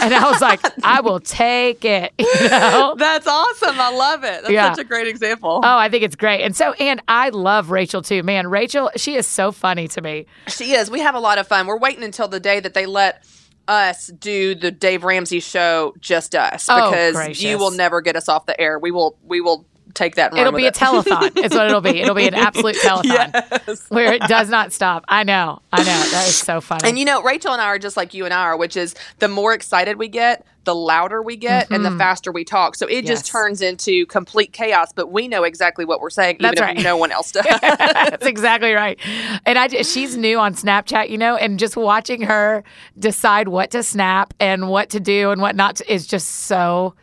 And 0.00 0.12
I 0.14 0.28
was 0.30 0.40
like, 0.40 0.60
I 0.84 1.00
will 1.02 1.20
take 1.20 1.84
it. 1.84 2.12
You 2.42 2.48
know? 2.48 2.94
That's 2.98 3.26
awesome. 3.26 3.78
I 3.78 3.90
love 3.94 4.24
it. 4.24 4.42
That's 4.42 4.50
Yeah. 4.50 4.72
such 4.72 4.84
a 4.84 4.88
great 4.88 5.06
example. 5.06 5.60
Oh, 5.62 5.76
I 5.78 5.88
think 5.90 6.02
it's 6.02 6.16
great. 6.16 6.42
And 6.42 6.56
so, 6.56 6.72
and 6.72 7.00
I 7.06 7.28
love 7.28 7.70
Rachel 7.70 8.02
too. 8.02 8.22
Man, 8.24 8.48
Rachel, 8.48 8.90
she 8.96 9.14
is 9.16 9.26
so 9.28 9.52
funny 9.52 9.86
to 9.88 10.00
me. 10.00 10.26
She 10.48 10.72
is. 10.72 10.90
We 10.90 11.00
have 11.00 11.14
a 11.14 11.20
lot 11.20 11.38
of 11.38 11.46
fun. 11.46 11.66
We're 11.66 11.78
waiting 11.78 12.02
until 12.02 12.26
the 12.26 12.40
day 12.40 12.58
that 12.58 12.72
they 12.74 12.86
let 12.86 13.24
us 13.68 14.08
do 14.08 14.54
the 14.54 14.70
Dave 14.70 15.04
Ramsey 15.04 15.40
show 15.40 15.94
just 16.00 16.34
us 16.34 16.66
Oh, 16.68 16.90
because 16.90 17.14
gracious. 17.14 17.42
you 17.42 17.58
will 17.58 17.70
never 17.70 18.00
get 18.00 18.16
us 18.16 18.28
off 18.28 18.46
the 18.46 18.58
air. 18.60 18.78
We 18.78 18.90
will 18.90 19.16
we 19.24 19.40
will 19.40 19.66
take 19.94 20.14
that. 20.16 20.36
It'll 20.36 20.52
be 20.52 20.64
a 20.64 20.68
it. 20.68 20.74
telethon. 20.74 21.32
it's 21.36 21.54
what 21.54 21.66
it'll 21.66 21.80
be. 21.80 22.00
It'll 22.00 22.14
be 22.14 22.26
an 22.28 22.34
absolute 22.48 22.76
telethon 22.76 23.04
Yes. 23.04 23.86
where 23.88 24.12
it 24.12 24.22
does 24.22 24.48
not 24.48 24.72
stop. 24.72 25.04
I 25.08 25.24
know. 25.24 25.60
I 25.72 25.78
know. 25.78 25.84
That 25.84 26.26
is 26.28 26.36
so 26.36 26.60
funny. 26.60 26.88
And 26.88 26.98
you 26.98 27.04
know, 27.04 27.22
Rachel 27.22 27.52
and 27.52 27.60
I 27.60 27.66
are 27.66 27.78
just 27.78 27.96
like 27.96 28.14
you 28.14 28.24
and 28.24 28.32
I 28.34 28.40
are, 28.42 28.56
which 28.56 28.76
is 28.76 28.94
the 29.18 29.28
more 29.28 29.52
excited 29.54 29.96
we 29.98 30.08
get, 30.08 30.46
the 30.64 30.74
louder 30.74 31.20
we 31.22 31.36
get, 31.36 31.68
and 31.72 31.84
the 31.84 31.90
faster 31.98 32.30
we 32.30 32.44
talk. 32.44 32.76
So 32.76 32.86
it 32.86 32.90
Mm-hmm. 33.02 33.06
Yes. 33.08 33.18
just 33.20 33.32
turns 33.32 33.60
into 33.62 34.06
complete 34.06 34.52
chaos. 34.52 34.92
But 34.92 35.10
we 35.10 35.26
know 35.26 35.42
exactly 35.42 35.84
what 35.84 36.00
we're 36.00 36.10
saying, 36.10 36.36
even 36.36 36.54
That's 36.54 36.60
if 36.60 36.66
right. 36.66 36.78
no 36.82 36.96
one 36.96 37.10
else 37.10 37.32
does. 37.32 37.44
That's 37.60 38.26
exactly 38.26 38.72
right. 38.72 38.98
And 39.44 39.58
I 39.58 39.66
she's 39.82 40.16
new 40.16 40.38
on 40.38 40.54
Snapchat, 40.54 41.08
you 41.10 41.18
know, 41.18 41.34
and 41.36 41.58
just 41.58 41.76
watching 41.76 42.22
her 42.22 42.62
decide 42.98 43.48
what 43.48 43.70
to 43.72 43.82
snap 43.82 44.34
and 44.38 44.68
what 44.68 44.90
to 44.90 45.00
do 45.00 45.30
and 45.32 45.40
what 45.40 45.56
not 45.56 45.76
to, 45.76 45.92
is 45.92 46.06
just 46.06 46.28
so 46.28 46.94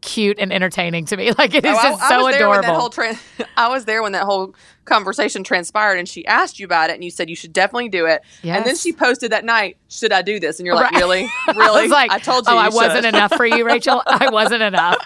cute 0.00 0.38
and 0.38 0.52
entertaining 0.52 1.04
to 1.06 1.16
me. 1.16 1.32
Like 1.38 1.54
it 1.54 1.64
is 1.64 1.76
Oh, 1.78 1.82
just 1.82 2.02
I, 2.02 2.08
so 2.10 2.24
was 2.24 2.36
there 2.36 2.48
when 2.48 2.60
that 2.62 2.70
adorable. 2.70 2.80
whole 2.80 2.90
tran 2.90 3.46
I 3.56 3.68
was 3.68 3.84
there 3.84 4.02
when 4.02 4.12
that 4.12 4.24
whole 4.24 4.54
conversation 4.84 5.44
transpired, 5.44 5.98
and 5.98 6.08
she 6.08 6.26
asked 6.26 6.58
you 6.58 6.64
about 6.66 6.90
it, 6.90 6.94
and 6.94 7.04
you 7.04 7.10
said 7.10 7.30
you 7.30 7.36
should 7.36 7.52
definitely 7.52 7.88
do 7.88 8.06
it. 8.06 8.22
And 8.42 8.64
then 8.66 8.76
she 8.76 8.92
posted 8.92 9.30
that 9.32 9.44
night, 9.44 9.76
"Should 9.88 10.12
I 10.12 10.22
do 10.22 10.40
this?" 10.40 10.58
And 10.58 10.66
you're 10.66 10.74
like, 10.74 10.90
Right. 10.92 11.00
"Really, 11.00 11.28
really?" 11.54 11.84
I 11.84 11.86
like, 11.86 12.10
I 12.10 12.18
told 12.18 12.46
you. 12.46 12.52
Oh, 12.52 12.56
you 12.56 12.60
I 12.60 12.68
wasn't 12.70 13.06
enough 13.06 13.32
for 13.34 13.46
you, 13.46 13.64
Rachel. 13.64 14.02
I 14.06 14.28
wasn't 14.30 14.62
enough. 14.62 14.96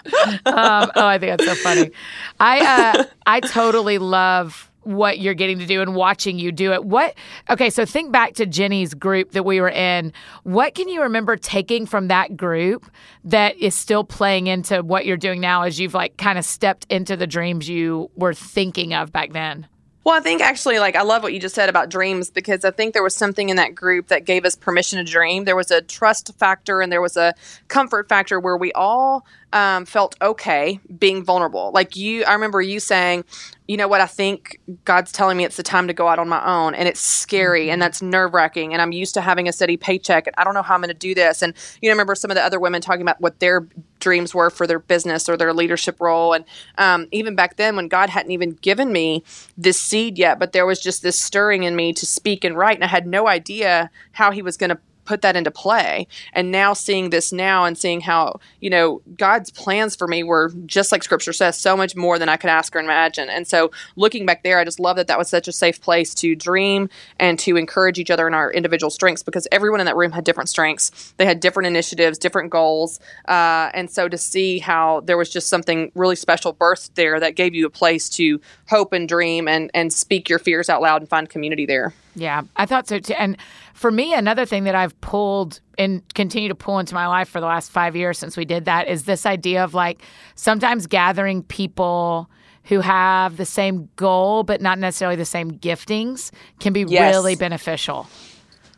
Um, 0.45 0.91
oh, 0.95 1.05
I 1.05 1.17
think 1.19 1.37
that's 1.37 1.45
so 1.45 1.55
funny. 1.55 1.91
I 2.39 2.59
uh, 2.99 3.03
I 3.25 3.39
totally 3.41 3.97
love 3.97 4.71
what 4.85 5.19
you're 5.19 5.33
getting 5.33 5.59
to 5.59 5.65
do 5.65 5.81
and 5.81 5.95
watching 5.95 6.39
you 6.39 6.51
do 6.51 6.73
it. 6.73 6.85
What? 6.85 7.15
Okay, 7.49 7.69
so 7.69 7.85
think 7.85 8.11
back 8.11 8.35
to 8.35 8.45
Jenni's 8.45 8.93
group 8.93 9.31
that 9.31 9.43
we 9.43 9.59
were 9.59 9.69
in. 9.69 10.13
What 10.43 10.75
can 10.75 10.87
you 10.87 11.01
remember 11.01 11.35
taking 11.35 11.85
from 11.85 12.07
that 12.07 12.37
group 12.37 12.89
that 13.23 13.57
is 13.57 13.75
still 13.75 14.03
playing 14.03 14.47
into 14.47 14.81
what 14.81 15.05
you're 15.05 15.17
doing 15.17 15.41
now 15.41 15.63
as 15.63 15.79
you've 15.79 15.93
like 15.93 16.17
kind 16.17 16.37
of 16.37 16.45
stepped 16.45 16.85
into 16.89 17.17
the 17.17 17.27
dreams 17.27 17.67
you 17.67 18.09
were 18.15 18.33
thinking 18.33 18.93
of 18.93 19.11
back 19.11 19.33
then? 19.33 19.67
Well, 20.05 20.15
I 20.15 20.19
think 20.19 20.41
actually, 20.41 20.77
like, 20.77 20.95
I 20.95 21.01
love 21.01 21.23
what 21.23 21.33
you 21.33 21.39
just 21.39 21.55
said 21.55 21.67
about 21.67 21.89
dreams 21.89 22.29
because 22.29 22.63
I 22.63 22.69
think 22.69 22.93
there 22.93 23.01
was 23.01 23.15
something 23.15 23.49
in 23.49 23.55
that 23.55 23.73
group 23.73 24.09
that 24.09 24.23
gave 24.23 24.45
us 24.45 24.55
permission 24.55 25.03
to 25.03 25.11
dream. 25.11 25.45
There 25.45 25.55
was 25.55 25.71
a 25.71 25.81
trust 25.81 26.31
factor 26.37 26.79
and 26.79 26.91
there 26.91 27.01
was 27.01 27.17
a 27.17 27.33
comfort 27.69 28.07
factor 28.07 28.39
where 28.39 28.55
we 28.55 28.71
all 28.73 29.25
um, 29.55 29.85
felt 29.85 30.15
okay 30.21 30.81
being 30.99 31.23
vulnerable. 31.23 31.71
Like, 31.73 31.95
you, 31.95 32.25
I 32.25 32.33
remember 32.33 32.61
you 32.61 32.81
saying, 32.81 33.23
you 33.67 33.77
know 33.77 33.87
what, 33.87 34.01
I 34.01 34.05
think 34.05 34.59
God's 34.83 35.13
telling 35.13 35.37
me 35.37 35.45
it's 35.45 35.55
the 35.55 35.63
time 35.63 35.87
to 35.87 35.93
go 35.93 36.09
out 36.09 36.19
on 36.19 36.27
my 36.27 36.45
own. 36.45 36.75
And 36.75 36.89
it's 36.89 36.99
scary 36.99 37.71
and 37.71 37.81
that's 37.81 38.01
nerve 38.01 38.33
wracking. 38.33 38.73
And 38.73 38.81
I'm 38.81 38.91
used 38.91 39.13
to 39.13 39.21
having 39.21 39.47
a 39.47 39.53
steady 39.53 39.77
paycheck. 39.77 40.27
And 40.27 40.35
I 40.37 40.43
don't 40.43 40.55
know 40.55 40.61
how 40.61 40.75
I'm 40.75 40.81
going 40.81 40.89
to 40.89 40.93
do 40.93 41.15
this. 41.15 41.41
And, 41.41 41.53
you 41.81 41.87
know, 41.87 41.93
remember 41.93 42.15
some 42.15 42.29
of 42.29 42.35
the 42.35 42.43
other 42.43 42.59
women 42.59 42.81
talking 42.81 43.01
about 43.01 43.21
what 43.21 43.39
their 43.39 43.65
dreams 44.01 44.35
were 44.35 44.49
for 44.49 44.67
their 44.67 44.77
business 44.77 45.29
or 45.29 45.37
their 45.37 45.53
leadership 45.53 46.01
role. 46.01 46.33
And 46.33 46.43
um, 46.77 47.07
even 47.13 47.33
back 47.33 47.55
then, 47.55 47.77
when 47.77 47.87
God 47.87 48.09
hadn't 48.09 48.31
even 48.31 48.51
given 48.51 48.91
me 48.91 49.23
this 49.57 49.79
seed 49.79 50.17
yet, 50.17 50.37
but 50.37 50.51
there 50.51 50.65
was 50.65 50.81
just 50.81 51.01
this 51.01 51.19
stirring 51.19 51.63
in 51.63 51.77
me 51.77 51.93
to 51.93 52.05
speak 52.05 52.43
and 52.43 52.57
write. 52.57 52.75
And 52.75 52.83
I 52.83 52.87
had 52.87 53.07
no 53.07 53.25
idea 53.25 53.89
how 54.11 54.31
He 54.31 54.41
was 54.41 54.57
going 54.57 54.71
to 54.71 54.79
put 55.05 55.21
that 55.21 55.35
into 55.35 55.51
play. 55.51 56.07
And 56.33 56.51
now 56.51 56.73
seeing 56.73 57.09
this 57.09 57.31
now 57.31 57.65
and 57.65 57.77
seeing 57.77 58.01
how, 58.01 58.39
you 58.59 58.69
know, 58.69 59.01
God's 59.17 59.51
plans 59.51 59.95
for 59.95 60.07
me 60.07 60.23
were 60.23 60.51
just 60.65 60.91
like 60.91 61.03
scripture 61.03 61.33
says, 61.33 61.57
so 61.57 61.77
much 61.77 61.95
more 61.95 62.19
than 62.19 62.29
I 62.29 62.37
could 62.37 62.49
ask 62.49 62.75
or 62.75 62.79
imagine. 62.79 63.29
And 63.29 63.47
so 63.47 63.71
looking 63.95 64.25
back 64.25 64.43
there, 64.43 64.59
I 64.59 64.65
just 64.65 64.79
love 64.79 64.97
that 64.97 65.07
that 65.07 65.17
was 65.17 65.29
such 65.29 65.47
a 65.47 65.51
safe 65.51 65.81
place 65.81 66.13
to 66.15 66.35
dream 66.35 66.89
and 67.19 67.39
to 67.39 67.57
encourage 67.57 67.99
each 67.99 68.11
other 68.11 68.27
in 68.27 68.33
our 68.33 68.51
individual 68.51 68.89
strengths 68.89 69.23
because 69.23 69.47
everyone 69.51 69.79
in 69.79 69.85
that 69.85 69.95
room 69.95 70.11
had 70.11 70.23
different 70.23 70.49
strengths. 70.49 71.13
They 71.17 71.25
had 71.25 71.39
different 71.39 71.67
initiatives, 71.67 72.17
different 72.17 72.49
goals. 72.49 72.99
Uh, 73.27 73.69
and 73.73 73.89
so 73.89 74.09
to 74.09 74.17
see 74.17 74.59
how 74.59 75.01
there 75.01 75.17
was 75.17 75.29
just 75.29 75.47
something 75.47 75.91
really 75.95 76.15
special 76.15 76.53
birthed 76.53 76.95
there 76.95 77.19
that 77.19 77.35
gave 77.35 77.53
you 77.53 77.65
a 77.65 77.69
place 77.69 78.09
to 78.09 78.41
hope 78.67 78.93
and 78.93 79.07
dream 79.07 79.47
and, 79.47 79.69
and 79.73 79.93
speak 79.93 80.29
your 80.29 80.39
fears 80.39 80.69
out 80.69 80.81
loud 80.81 81.01
and 81.01 81.09
find 81.09 81.29
community 81.29 81.65
there. 81.65 81.93
Yeah, 82.15 82.43
I 82.55 82.65
thought 82.65 82.87
so 82.87 82.99
too. 82.99 83.13
And 83.17 83.37
for 83.73 83.91
me, 83.91 84.13
another 84.13 84.45
thing 84.45 84.63
that 84.63 84.75
I've 84.75 84.99
pulled 85.01 85.59
and 85.77 86.01
continue 86.13 86.47
to 86.49 86.55
pull 86.55 86.79
into 86.79 86.93
my 86.95 87.07
life 87.07 87.27
for 87.27 87.41
the 87.41 87.45
last 87.45 87.71
five 87.71 87.95
years 87.95 88.17
since 88.17 88.37
we 88.37 88.45
did 88.45 88.65
that 88.65 88.87
is 88.87 89.03
this 89.03 89.25
idea 89.25 89.63
of 89.63 89.73
like 89.73 90.01
sometimes 90.35 90.87
gathering 90.87 91.43
people 91.43 92.29
who 92.65 92.79
have 92.79 93.37
the 93.37 93.45
same 93.45 93.89
goal 93.97 94.43
but 94.43 94.61
not 94.61 94.79
necessarily 94.79 95.15
the 95.17 95.25
same 95.25 95.51
giftings 95.51 96.31
can 96.59 96.71
be 96.73 96.85
Yes. 96.87 97.13
really 97.13 97.35
beneficial. 97.35 98.07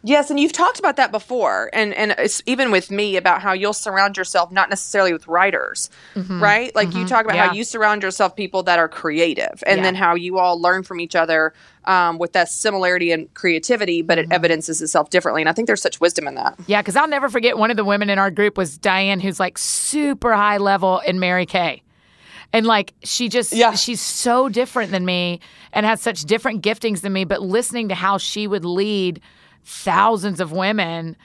Yes, 0.04 0.30
and 0.30 0.40
you've 0.40 0.54
talked 0.54 0.80
about 0.80 0.96
that 0.98 1.12
before, 1.12 1.70
and 1.74 1.94
and 1.94 2.14
it's 2.18 2.42
even 2.46 2.72
with 2.72 2.92
me 2.92 3.18
about 3.18 3.42
how 3.42 3.52
you'll 3.54 3.74
surround 3.74 4.16
yourself 4.16 4.52
not 4.52 4.70
necessarily 4.70 5.12
with 5.12 5.28
writers, 5.28 5.90
right? 6.16 6.74
Like 6.76 6.94
you 6.94 7.04
talk 7.06 7.26
about 7.26 7.34
Mm-hmm. 7.34 7.36
Yeah. 7.36 7.48
how 7.48 7.54
you 7.54 7.64
surround 7.64 8.04
yourself 8.04 8.36
people 8.36 8.64
that 8.64 8.80
are 8.80 8.88
creative, 8.88 9.64
and 9.66 9.78
Yeah. 9.80 9.84
then 9.84 9.96
how 9.96 10.16
you 10.16 10.38
all 10.38 10.62
learn 10.62 10.84
from 10.84 11.00
each 11.00 11.16
other 11.16 11.54
um, 11.86 12.20
with 12.20 12.34
that 12.34 12.48
similarity 12.50 13.12
and 13.12 13.34
creativity, 13.34 14.02
but 14.02 14.18
Mm-hmm. 14.18 14.32
it 14.32 14.36
evidences 14.36 14.82
itself 14.82 15.10
differently. 15.10 15.42
And 15.42 15.50
I 15.50 15.54
think 15.54 15.68
there's 15.68 15.82
such 15.82 16.00
wisdom 16.00 16.28
in 16.28 16.36
that. 16.36 16.56
Yeah, 16.68 16.82
because 16.82 16.96
I'll 16.96 17.08
never 17.08 17.28
forget 17.28 17.58
one 17.58 17.72
of 17.72 17.78
the 17.78 17.86
women 17.86 18.10
in 18.10 18.20
our 18.20 18.32
group 18.32 18.56
was 18.58 18.78
Diane, 18.78 19.20
who's 19.20 19.40
like 19.40 19.58
super 19.58 20.34
high 20.36 20.58
level 20.58 21.00
in 21.00 21.20
Mary 21.20 21.46
Kay. 21.46 21.82
And 22.54 22.66
like 22.66 22.94
she 23.04 23.28
just 23.30 23.52
Yeah. 23.52 23.74
she's 23.74 24.00
so 24.00 24.48
different 24.48 24.92
than 24.92 25.06
me 25.06 25.42
and 25.74 25.86
has 25.86 26.02
such 26.02 26.22
different 26.22 26.62
giftings 26.64 27.02
than 27.02 27.12
me, 27.14 27.26
but 27.26 27.42
listening 27.42 27.90
to 27.90 27.96
how 27.96 28.18
she 28.18 28.48
would 28.48 28.64
lead 28.64 29.20
thousands 29.68 30.40
of 30.40 30.52
women 30.52 31.18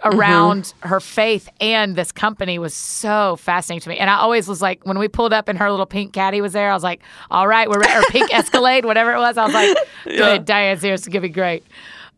mm-hmm. 0.00 0.18
around 0.18 0.72
her 0.80 1.00
faith 1.00 1.48
and 1.60 1.96
this 1.96 2.12
company 2.12 2.58
was 2.58 2.74
so 2.74 3.36
fascinating 3.36 3.80
to 3.82 3.88
me. 3.90 3.98
And 3.98 4.08
I 4.08 4.18
always 4.18 4.46
was 4.46 4.62
like, 4.62 4.86
when 4.86 4.98
we 4.98 5.08
pulled 5.08 5.32
up 5.32 5.48
and 5.48 5.58
her 5.58 5.70
little 5.70 5.86
pink 5.86 6.12
caddy 6.12 6.40
was 6.40 6.52
there, 6.52 6.70
I 6.70 6.74
was 6.74 6.84
like, 6.84 7.00
all 7.30 7.48
right, 7.48 7.68
we're 7.68 7.80
ready. 7.80 7.98
Or 7.98 8.02
pink 8.10 8.32
Escalade, 8.34 8.84
whatever 8.84 9.12
it 9.12 9.18
was. 9.18 9.36
I 9.36 9.44
was 9.44 9.54
like, 9.54 9.76
good, 10.04 10.44
Diane's 10.44 10.82
here. 10.82 10.94
It's 10.94 11.06
going 11.06 11.14
to 11.14 11.20
be 11.20 11.28
great. 11.28 11.64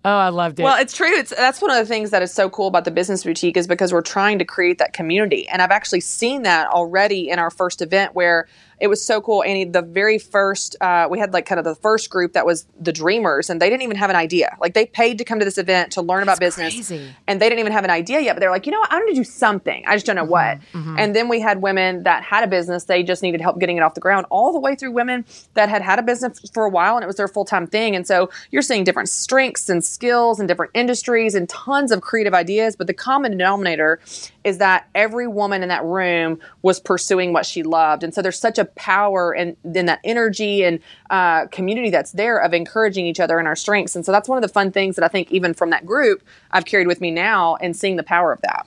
Oh, 0.03 0.17
I 0.17 0.31
loved 0.31 0.59
it. 0.59 0.63
Well, 0.63 0.81
it's 0.81 0.95
true. 0.95 1.13
It's 1.13 1.29
that's 1.29 1.61
one 1.61 1.71
of 1.71 1.77
the 1.77 1.85
things 1.85 2.11
that 2.11 2.23
is 2.23 2.33
so 2.33 2.49
cool 2.49 2.69
about 2.69 2.87
the 2.87 2.91
business 2.91 3.23
boutique 3.23 3.59
is 3.59 3.67
because 3.67 3.93
we're 3.93 4.01
trying 4.01 4.39
to 4.39 4.47
create 4.47 4.79
that 4.79 4.95
community, 4.95 5.47
and 5.49 5.61
I've 5.61 5.71
actually 5.71 6.01
seen 6.01 6.43
that 6.45 6.69
already 6.69 7.29
in 7.29 7.39
our 7.39 7.51
first 7.51 7.83
event 7.83 8.15
where 8.15 8.49
it 8.81 8.89
was 8.89 9.05
so 9.05 9.21
cool. 9.21 9.43
Annie, 9.45 9.65
the 9.65 9.83
very 9.83 10.19
first 10.19 10.77
uh, 10.81 11.07
we 11.11 11.19
had 11.19 11.33
like 11.33 11.47
kind 11.47 11.59
of 11.59 11.65
the 11.65 11.75
first 11.75 12.11
group 12.11 12.33
that 12.33 12.47
was 12.47 12.67
the 12.81 12.93
dreamers, 12.93 13.51
and 13.51 13.61
they 13.61 13.69
didn't 13.69 13.83
even 13.83 13.97
have 13.97 14.11
an 14.11 14.17
idea. 14.17 14.57
Like 14.61 14.75
they 14.75 14.87
paid 14.87 15.19
to 15.19 15.25
come 15.25 15.39
to 15.39 15.45
this 15.45 15.59
event 15.59 15.93
to 15.93 16.03
learn 16.03 16.23
about 16.23 16.41
business, 16.41 16.75
crazy. 16.75 17.15
and 17.29 17.41
they 17.41 17.49
didn't 17.49 17.61
even 17.61 17.73
have 17.73 17.85
an 17.85 17.91
idea 17.91 18.21
yet. 18.21 18.35
But 18.35 18.41
they're 18.41 18.51
like, 18.51 18.67
you 18.67 18.73
know, 18.73 18.81
what? 18.81 18.93
I 18.93 18.97
want 18.97 19.11
to 19.11 19.15
do 19.15 19.25
something. 19.25 19.85
I 19.87 19.95
just 19.97 20.07
don't 20.07 20.17
know 20.17 20.25
what. 20.25 20.59
And 20.73 21.15
then 21.15 21.29
we 21.29 21.41
had 21.41 21.63
women 21.63 22.03
that 22.05 22.23
had 22.23 22.43
a 22.43 22.47
business; 22.47 22.85
they 22.85 23.03
just 23.03 23.23
needed 23.23 23.41
help 23.41 23.59
getting 23.61 23.77
it 23.77 23.81
off 23.81 23.95
the 23.95 24.01
ground. 24.01 24.27
All 24.31 24.53
the 24.53 24.61
way 24.61 24.75
through 24.75 24.93
women 24.93 25.25
that 25.55 25.69
had 25.69 25.83
had 25.83 25.99
a 25.99 26.03
business 26.03 26.41
for 26.53 26.65
a 26.65 26.71
while 26.71 26.97
and 26.97 27.05
it 27.05 27.07
was 27.07 27.17
their 27.17 27.29
full 27.29 27.45
time 27.45 27.67
thing. 27.67 27.95
And 27.95 28.07
so 28.07 28.31
you're 28.51 28.63
seeing 28.63 28.85
different 28.85 29.09
strengths 29.09 29.69
and 29.69 29.85
skills 29.85 30.39
and 30.39 30.49
different 30.49 30.73
industries 30.75 31.35
and 31.35 31.49
tons 31.49 31.93
of 31.93 32.01
creative 32.01 32.35
ideas. 32.35 32.77
But 32.77 32.87
the 32.87 32.95
common 32.95 33.33
denominator 33.33 34.01
is 34.45 34.59
that 34.59 34.89
every 34.95 35.27
woman 35.27 35.63
in 35.63 35.69
that 35.69 35.85
room 35.85 36.39
was 36.63 36.81
pursuing 36.81 37.33
what 37.33 37.45
she 37.45 37.63
loved. 37.63 38.03
And 38.03 38.15
so 38.15 38.23
there's 38.23 38.39
such 38.39 38.59
a 38.59 38.65
power 38.65 39.33
and 39.33 39.57
in, 39.65 39.87
that 39.87 40.01
energy 40.05 40.65
and 40.65 40.81
uh, 41.11 41.47
community 41.47 41.91
that's 41.91 42.13
there 42.13 42.39
of 42.39 42.55
encouraging 42.55 43.07
each 43.07 43.21
other 43.21 43.39
in 43.39 43.47
our 43.47 43.57
strengths. 43.57 43.95
And 43.97 44.05
so 44.05 44.13
that's 44.13 44.29
one 44.29 44.39
of 44.39 44.43
the 44.43 44.49
fun 44.49 44.73
things 44.73 44.97
that 44.97 45.05
I 45.05 45.09
think 45.09 45.31
even 45.31 45.55
from 45.55 45.71
that 45.71 45.85
group 45.85 46.23
I've 46.53 46.65
carried 46.65 46.87
with 46.87 47.01
me 47.01 47.11
now 47.11 47.57
and 47.57 47.77
seeing 47.77 47.97
the 47.97 48.03
power 48.03 48.33
of 48.33 48.41
that. 48.43 48.67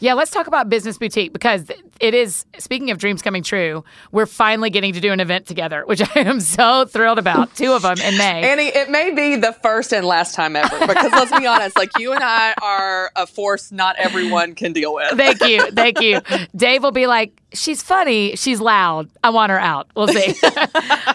Yeah, 0.00 0.14
let's 0.14 0.30
talk 0.30 0.46
about 0.46 0.70
Business 0.70 0.96
Boutique 0.96 1.32
because 1.32 1.70
it 2.00 2.14
is, 2.14 2.46
speaking 2.58 2.90
of 2.90 2.98
dreams 2.98 3.22
coming 3.22 3.42
true, 3.42 3.84
we're 4.10 4.26
finally 4.26 4.70
getting 4.70 4.92
to 4.94 5.00
do 5.00 5.12
an 5.12 5.20
event 5.20 5.46
together, 5.46 5.84
which 5.86 6.00
I 6.16 6.20
am 6.20 6.40
so 6.40 6.86
thrilled 6.86 7.18
about. 7.18 7.54
Two 7.54 7.72
of 7.72 7.82
them 7.82 7.98
in 7.98 8.16
May. 8.16 8.42
Annie, 8.50 8.68
it 8.68 8.90
may 8.90 9.14
be 9.14 9.36
the 9.36 9.52
first 9.52 9.92
and 9.92 10.06
last 10.06 10.34
time 10.34 10.56
ever 10.56 10.86
because 10.86 11.12
let's 11.12 11.38
be 11.38 11.46
honest, 11.46 11.76
like 11.76 11.90
you 11.98 12.12
and 12.12 12.24
I 12.24 12.54
are 12.62 13.12
a 13.16 13.26
force 13.26 13.70
not 13.70 13.96
everyone 13.96 14.54
can 14.54 14.72
deal 14.72 14.94
with. 14.94 15.16
Thank 15.16 15.42
you. 15.42 15.70
Thank 15.72 16.00
you. 16.00 16.20
Dave 16.56 16.82
will 16.82 16.90
be 16.92 17.06
like, 17.06 17.40
she's 17.52 17.82
funny. 17.82 18.36
She's 18.36 18.60
loud. 18.60 19.10
I 19.22 19.30
want 19.30 19.50
her 19.50 19.58
out. 19.58 19.90
We'll 19.94 20.08
see. 20.08 20.28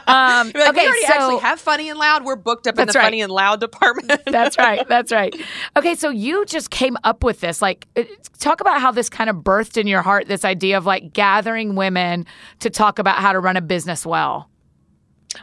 um, 0.08 0.51
Like, 0.54 0.70
okay, 0.70 0.82
we 0.82 0.88
already 0.88 1.01
so 1.01 1.13
actually 1.13 1.38
have 1.39 1.60
funny 1.60 1.89
and 1.89 2.00
loud. 2.00 2.25
We're 2.25 2.36
booked 2.36 2.68
up 2.68 2.77
in 2.80 2.88
the 2.88 2.94
right. 2.94 3.04
funny 3.04 3.22
and 3.22 3.32
loud 3.32 3.60
department. 3.60 4.22
that's 4.25 4.58
right. 4.58 4.88
That's 4.88 5.12
right. 5.12 5.36
Okay, 5.77 5.96
so 5.96 6.10
you 6.10 6.46
just 6.46 6.70
came 6.70 6.98
up 7.04 7.24
with 7.24 7.39
this. 7.39 7.62
Like, 7.62 7.88
uh, 7.96 8.04
talk 8.39 8.62
about 8.62 8.82
how 8.82 8.92
this 8.92 9.10
kind 9.10 9.30
of 9.30 9.38
birthed 9.38 9.77
in 9.77 9.88
your 9.88 10.01
heart 10.01 10.27
this 10.27 10.46
idea 10.46 10.75
of 10.75 10.86
like 10.86 11.13
gathering 11.13 11.75
women 11.75 12.25
to 12.60 12.70
talk 12.70 13.00
about 13.00 13.17
how 13.17 13.34
to 13.34 13.39
run 13.39 13.58
a 13.58 13.62
business 13.62 14.05
well. 14.05 14.50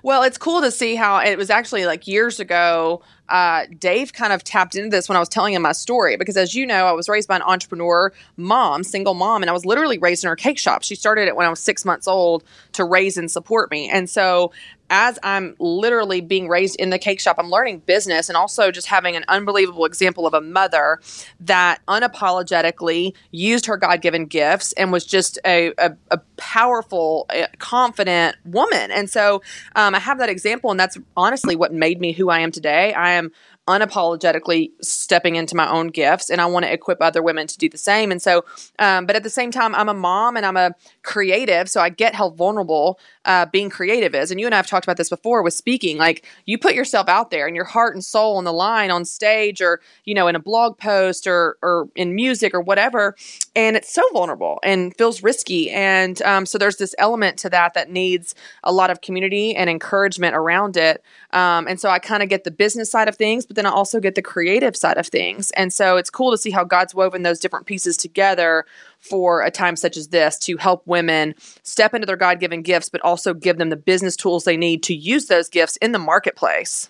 Well, 0.02 0.22
it's 0.22 0.38
cool 0.38 0.62
to 0.62 0.70
see 0.70 0.94
how 0.94 1.18
it 1.18 1.36
was 1.36 1.50
actually 1.50 1.84
like 1.84 2.06
years 2.06 2.40
ago. 2.40 3.02
Uh, 3.28 3.66
Dave 3.78 4.12
kind 4.12 4.32
of 4.32 4.44
tapped 4.44 4.74
into 4.74 4.90
this 4.90 5.08
when 5.08 5.16
I 5.16 5.20
was 5.20 5.28
telling 5.28 5.54
him 5.54 5.62
my 5.62 5.72
story 5.72 6.16
because, 6.16 6.36
as 6.36 6.54
you 6.54 6.66
know, 6.66 6.86
I 6.86 6.92
was 6.92 7.08
raised 7.08 7.28
by 7.28 7.36
an 7.36 7.42
entrepreneur 7.42 8.12
mom, 8.36 8.84
single 8.84 9.14
mom, 9.14 9.42
and 9.42 9.48
I 9.48 9.52
was 9.52 9.64
literally 9.64 9.98
raised 9.98 10.24
in 10.24 10.28
her 10.28 10.36
cake 10.36 10.58
shop. 10.58 10.82
She 10.82 10.94
started 10.94 11.28
it 11.28 11.36
when 11.36 11.46
I 11.46 11.50
was 11.50 11.60
six 11.60 11.84
months 11.84 12.06
old 12.06 12.44
to 12.72 12.84
raise 12.84 13.16
and 13.16 13.30
support 13.30 13.70
me. 13.70 13.88
And 13.88 14.08
so 14.10 14.52
as 14.92 15.18
I'm 15.22 15.56
literally 15.58 16.20
being 16.20 16.48
raised 16.48 16.76
in 16.76 16.90
the 16.90 16.98
cake 16.98 17.18
shop, 17.18 17.36
I'm 17.38 17.48
learning 17.48 17.78
business 17.86 18.28
and 18.28 18.36
also 18.36 18.70
just 18.70 18.86
having 18.86 19.16
an 19.16 19.24
unbelievable 19.26 19.86
example 19.86 20.26
of 20.26 20.34
a 20.34 20.42
mother 20.42 21.00
that 21.40 21.80
unapologetically 21.88 23.14
used 23.30 23.64
her 23.64 23.78
God 23.78 24.02
given 24.02 24.26
gifts 24.26 24.74
and 24.74 24.92
was 24.92 25.06
just 25.06 25.38
a, 25.46 25.72
a, 25.78 25.96
a 26.10 26.18
powerful, 26.36 27.24
uh, 27.30 27.46
confident 27.58 28.36
woman. 28.44 28.90
And 28.90 29.08
so 29.08 29.40
um, 29.76 29.94
I 29.94 29.98
have 29.98 30.18
that 30.18 30.28
example, 30.28 30.70
and 30.70 30.78
that's 30.78 30.98
honestly 31.16 31.56
what 31.56 31.72
made 31.72 31.98
me 31.98 32.12
who 32.12 32.28
I 32.28 32.40
am 32.40 32.52
today. 32.52 32.92
I 32.92 33.11
am 33.12 33.30
unapologetically 33.68 34.70
stepping 34.80 35.36
into 35.36 35.54
my 35.54 35.70
own 35.70 35.88
gifts 35.88 36.30
and 36.30 36.40
I 36.40 36.46
want 36.46 36.64
to 36.64 36.72
equip 36.72 37.00
other 37.00 37.22
women 37.22 37.46
to 37.46 37.56
do 37.56 37.68
the 37.68 37.78
same. 37.78 38.10
And 38.10 38.20
so, 38.20 38.44
um, 38.80 39.06
but 39.06 39.14
at 39.14 39.22
the 39.22 39.30
same 39.30 39.52
time, 39.52 39.74
I'm 39.74 39.88
a 39.88 39.94
mom 39.94 40.36
and 40.36 40.44
I'm 40.44 40.56
a 40.56 40.74
creative. 41.02 41.68
So 41.68 41.80
I 41.80 41.88
get 41.88 42.14
how 42.14 42.30
vulnerable 42.30 42.98
uh, 43.24 43.46
being 43.46 43.70
creative 43.70 44.14
is. 44.14 44.30
And 44.30 44.40
you 44.40 44.46
and 44.46 44.54
I 44.54 44.58
have 44.58 44.66
talked 44.66 44.84
about 44.84 44.96
this 44.96 45.08
before 45.08 45.42
with 45.42 45.54
speaking. 45.54 45.96
Like 45.98 46.26
you 46.46 46.58
put 46.58 46.74
yourself 46.74 47.08
out 47.08 47.30
there 47.30 47.46
and 47.46 47.56
your 47.56 47.64
heart 47.64 47.94
and 47.94 48.04
soul 48.04 48.36
on 48.36 48.44
the 48.44 48.52
line 48.52 48.90
on 48.90 49.04
stage 49.04 49.60
or, 49.60 49.80
you 50.04 50.14
know, 50.14 50.28
in 50.28 50.36
a 50.36 50.40
blog 50.40 50.78
post 50.78 51.26
or, 51.26 51.56
or 51.62 51.88
in 51.94 52.14
music 52.14 52.54
or 52.54 52.60
whatever. 52.60 53.16
And 53.54 53.76
it's 53.76 53.92
so 53.92 54.02
vulnerable 54.12 54.58
and 54.62 54.96
feels 54.96 55.22
risky. 55.22 55.70
And 55.70 56.20
um, 56.22 56.46
so 56.46 56.58
there's 56.58 56.76
this 56.76 56.94
element 56.98 57.38
to 57.38 57.50
that 57.50 57.74
that 57.74 57.90
needs 57.90 58.34
a 58.64 58.72
lot 58.72 58.90
of 58.90 59.00
community 59.00 59.54
and 59.54 59.68
encouragement 59.68 60.34
around 60.34 60.76
it. 60.76 61.02
Um, 61.32 61.66
and 61.66 61.80
so 61.80 61.88
I 61.88 61.98
kind 61.98 62.22
of 62.22 62.28
get 62.28 62.44
the 62.44 62.50
business 62.50 62.90
side 62.90 63.08
of 63.08 63.16
things, 63.16 63.46
but 63.46 63.56
then 63.56 63.66
I 63.66 63.70
also 63.70 64.00
get 64.00 64.14
the 64.14 64.22
creative 64.22 64.76
side 64.76 64.98
of 64.98 65.06
things. 65.06 65.50
And 65.52 65.72
so 65.72 65.96
it's 65.96 66.10
cool 66.10 66.30
to 66.30 66.38
see 66.38 66.50
how 66.50 66.64
God's 66.64 66.94
woven 66.94 67.22
those 67.22 67.40
different 67.40 67.66
pieces 67.66 67.96
together 67.96 68.64
for 69.02 69.42
a 69.42 69.50
time 69.50 69.76
such 69.76 69.96
as 69.96 70.08
this 70.08 70.38
to 70.38 70.56
help 70.56 70.86
women 70.86 71.34
step 71.62 71.92
into 71.92 72.06
their 72.06 72.16
God 72.16 72.40
given 72.40 72.62
gifts, 72.62 72.88
but 72.88 73.00
also 73.02 73.34
give 73.34 73.58
them 73.58 73.68
the 73.68 73.76
business 73.76 74.16
tools 74.16 74.44
they 74.44 74.56
need 74.56 74.82
to 74.84 74.94
use 74.94 75.26
those 75.26 75.48
gifts 75.48 75.76
in 75.78 75.92
the 75.92 75.98
marketplace. 75.98 76.88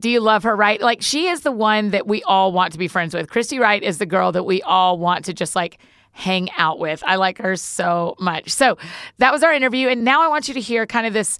Do 0.00 0.10
you 0.10 0.20
love 0.20 0.44
her, 0.44 0.54
right? 0.54 0.80
Like, 0.80 1.02
she 1.02 1.26
is 1.26 1.40
the 1.40 1.50
one 1.50 1.90
that 1.90 2.06
we 2.06 2.22
all 2.22 2.52
want 2.52 2.72
to 2.74 2.78
be 2.78 2.86
friends 2.86 3.14
with. 3.14 3.30
Christy 3.30 3.58
Wright 3.58 3.82
is 3.82 3.98
the 3.98 4.06
girl 4.06 4.30
that 4.32 4.44
we 4.44 4.62
all 4.62 4.96
want 4.98 5.24
to 5.24 5.34
just 5.34 5.56
like 5.56 5.78
hang 6.12 6.50
out 6.56 6.78
with. 6.78 7.02
I 7.04 7.16
like 7.16 7.38
her 7.38 7.56
so 7.56 8.14
much. 8.20 8.50
So, 8.50 8.78
that 9.16 9.32
was 9.32 9.42
our 9.42 9.52
interview. 9.52 9.88
And 9.88 10.04
now 10.04 10.22
I 10.22 10.28
want 10.28 10.46
you 10.46 10.54
to 10.54 10.60
hear 10.60 10.86
kind 10.86 11.06
of 11.06 11.14
this 11.14 11.38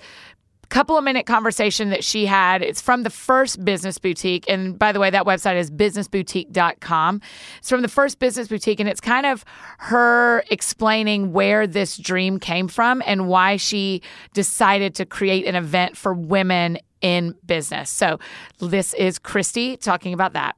couple 0.68 0.98
of 0.98 1.04
minute 1.04 1.26
conversation 1.26 1.90
that 1.90 2.04
she 2.04 2.26
had. 2.26 2.62
It's 2.62 2.80
from 2.80 3.02
the 3.02 3.10
first 3.10 3.64
business 3.64 3.98
boutique. 3.98 4.44
And 4.48 4.78
by 4.78 4.92
the 4.92 5.00
way, 5.00 5.10
that 5.10 5.24
website 5.24 5.56
is 5.56 5.70
businessboutique.com. 5.70 7.20
It's 7.58 7.68
from 7.70 7.82
the 7.82 7.88
first 7.88 8.18
business 8.18 8.48
boutique. 8.48 8.80
And 8.80 8.88
it's 8.88 9.00
kind 9.00 9.26
of 9.26 9.44
her 9.78 10.44
explaining 10.50 11.32
where 11.32 11.66
this 11.66 11.96
dream 11.96 12.38
came 12.38 12.68
from 12.68 13.02
and 13.06 13.28
why 13.28 13.56
she 13.56 14.02
decided 14.34 14.94
to 14.96 15.06
create 15.06 15.46
an 15.46 15.54
event 15.54 15.96
for 15.96 16.12
women 16.12 16.78
in 17.00 17.34
business. 17.46 17.90
So 17.90 18.18
this 18.58 18.92
is 18.94 19.18
Christy 19.18 19.76
talking 19.76 20.12
about 20.12 20.34
that. 20.34 20.56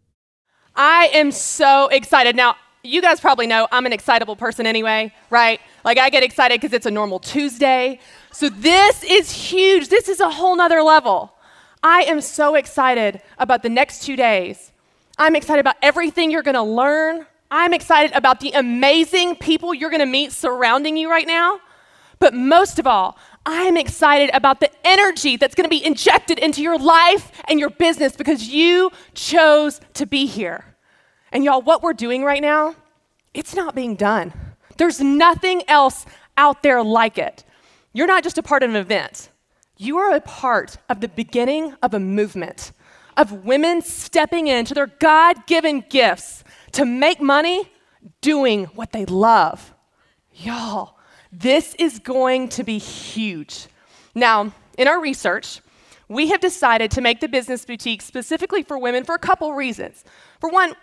I 0.75 1.11
am 1.13 1.31
so 1.31 1.89
excited. 1.89 2.37
Now, 2.37 2.57
you 2.83 3.03
guys 3.03 3.21
probably 3.21 3.47
know 3.47 3.69
I'm 3.71 3.87
an 3.87 3.93
excitable 3.93 4.37
person 4.37 4.67
anyway, 4.67 5.13
right? 5.29 5.61
Like 5.85 5.99
I 5.99 6.11
get 6.11 6.23
excited 6.23 6.61
because 6.61 6.75
it's 6.75 6.87
a 6.87 6.91
normal 6.91 7.19
Tuesday. 7.19 8.01
So 8.33 8.49
this 8.49 9.03
is 9.05 9.31
huge. 9.31 9.89
This 9.89 10.09
is 10.09 10.21
a 10.21 10.31
whole 10.31 10.57
nother 10.57 10.83
level. 10.83 11.35
I 11.83 12.03
am 12.03 12.21
so 12.21 12.55
excited 12.55 13.23
about 13.39 13.63
the 13.63 13.69
next 13.69 14.05
two 14.05 14.17
days. 14.17 14.73
I'm 15.19 15.37
excited 15.37 15.61
about 15.61 15.77
everything 15.83 16.31
you're 16.31 16.43
gonna 16.43 16.65
learn. 16.65 17.27
I'm 17.51 17.75
excited 17.75 18.15
about 18.15 18.41
the 18.41 18.53
amazing 18.53 19.37
people 19.37 19.75
you're 19.75 19.91
gonna 19.91 20.07
meet 20.07 20.33
surrounding 20.33 20.97
you 20.97 21.11
right 21.11 21.27
now. 21.27 21.61
But 22.19 22.35
most 22.35 22.79
of 22.79 22.87
all, 22.87 23.19
I'm 23.45 23.77
excited 23.77 24.31
about 24.35 24.61
the 24.61 24.71
energy 24.87 25.37
that's 25.37 25.55
gonna 25.55 25.69
be 25.69 25.85
injected 25.85 26.39
into 26.39 26.63
your 26.63 26.79
life 26.79 27.33
and 27.49 27.59
your 27.59 27.71
business 27.71 28.15
because 28.15 28.49
you 28.49 28.91
chose 29.15 29.81
to 29.95 30.07
be 30.07 30.27
here. 30.27 30.70
And 31.33 31.45
y'all, 31.45 31.63
what 31.63 31.83
we're 31.83 31.93
doing 31.93 32.25
right 32.25 32.43
now, 32.43 32.75
it's 33.35 33.55
not 33.55 33.75
being 33.75 33.95
done. 33.95 34.33
There's 34.77 35.01
nothing 35.01 35.63
else 35.69 36.07
out 36.37 36.63
there 36.63 36.83
like 36.83 37.19
it. 37.19 37.45
You're 37.93 38.07
not 38.07 38.23
just 38.23 38.39
a 38.39 38.43
part 38.43 38.63
of 38.63 38.71
an 38.71 38.77
event, 38.77 39.31
you 39.77 39.99
are 39.99 40.15
a 40.15 40.21
part 40.21 40.77
of 40.89 41.01
the 41.01 41.09
beginning 41.09 41.75
of 41.83 41.95
a 41.95 42.01
movement 42.01 42.73
of 43.17 43.45
women 43.45 43.83
stepping 43.83 44.47
into 44.47 44.75
their 44.75 44.87
God 44.87 45.47
given 45.47 45.85
gifts 45.89 46.43
to 46.73 46.85
make 46.85 47.21
money 47.21 47.71
doing 48.21 48.65
what 48.67 48.93
they 48.93 49.05
love. 49.05 49.75
Y'all, 50.33 50.97
this 51.31 51.75
is 51.75 51.99
going 51.99 52.49
to 52.51 52.65
be 52.65 52.79
huge. 52.79 53.67
Now, 54.15 54.53
in 54.79 54.89
our 54.89 55.01
research, 55.01 55.61
we 56.09 56.29
have 56.31 56.41
decided 56.41 56.91
to 56.93 57.01
make 57.01 57.21
the 57.21 57.29
business 57.29 57.65
boutique 57.65 58.03
specifically 58.03 58.63
for 58.63 58.79
women 58.79 59.05
for 59.05 59.15
a 59.15 59.19
couple 59.19 59.53
reasons. 59.53 60.03
For 60.41 60.49
one, 60.49 60.75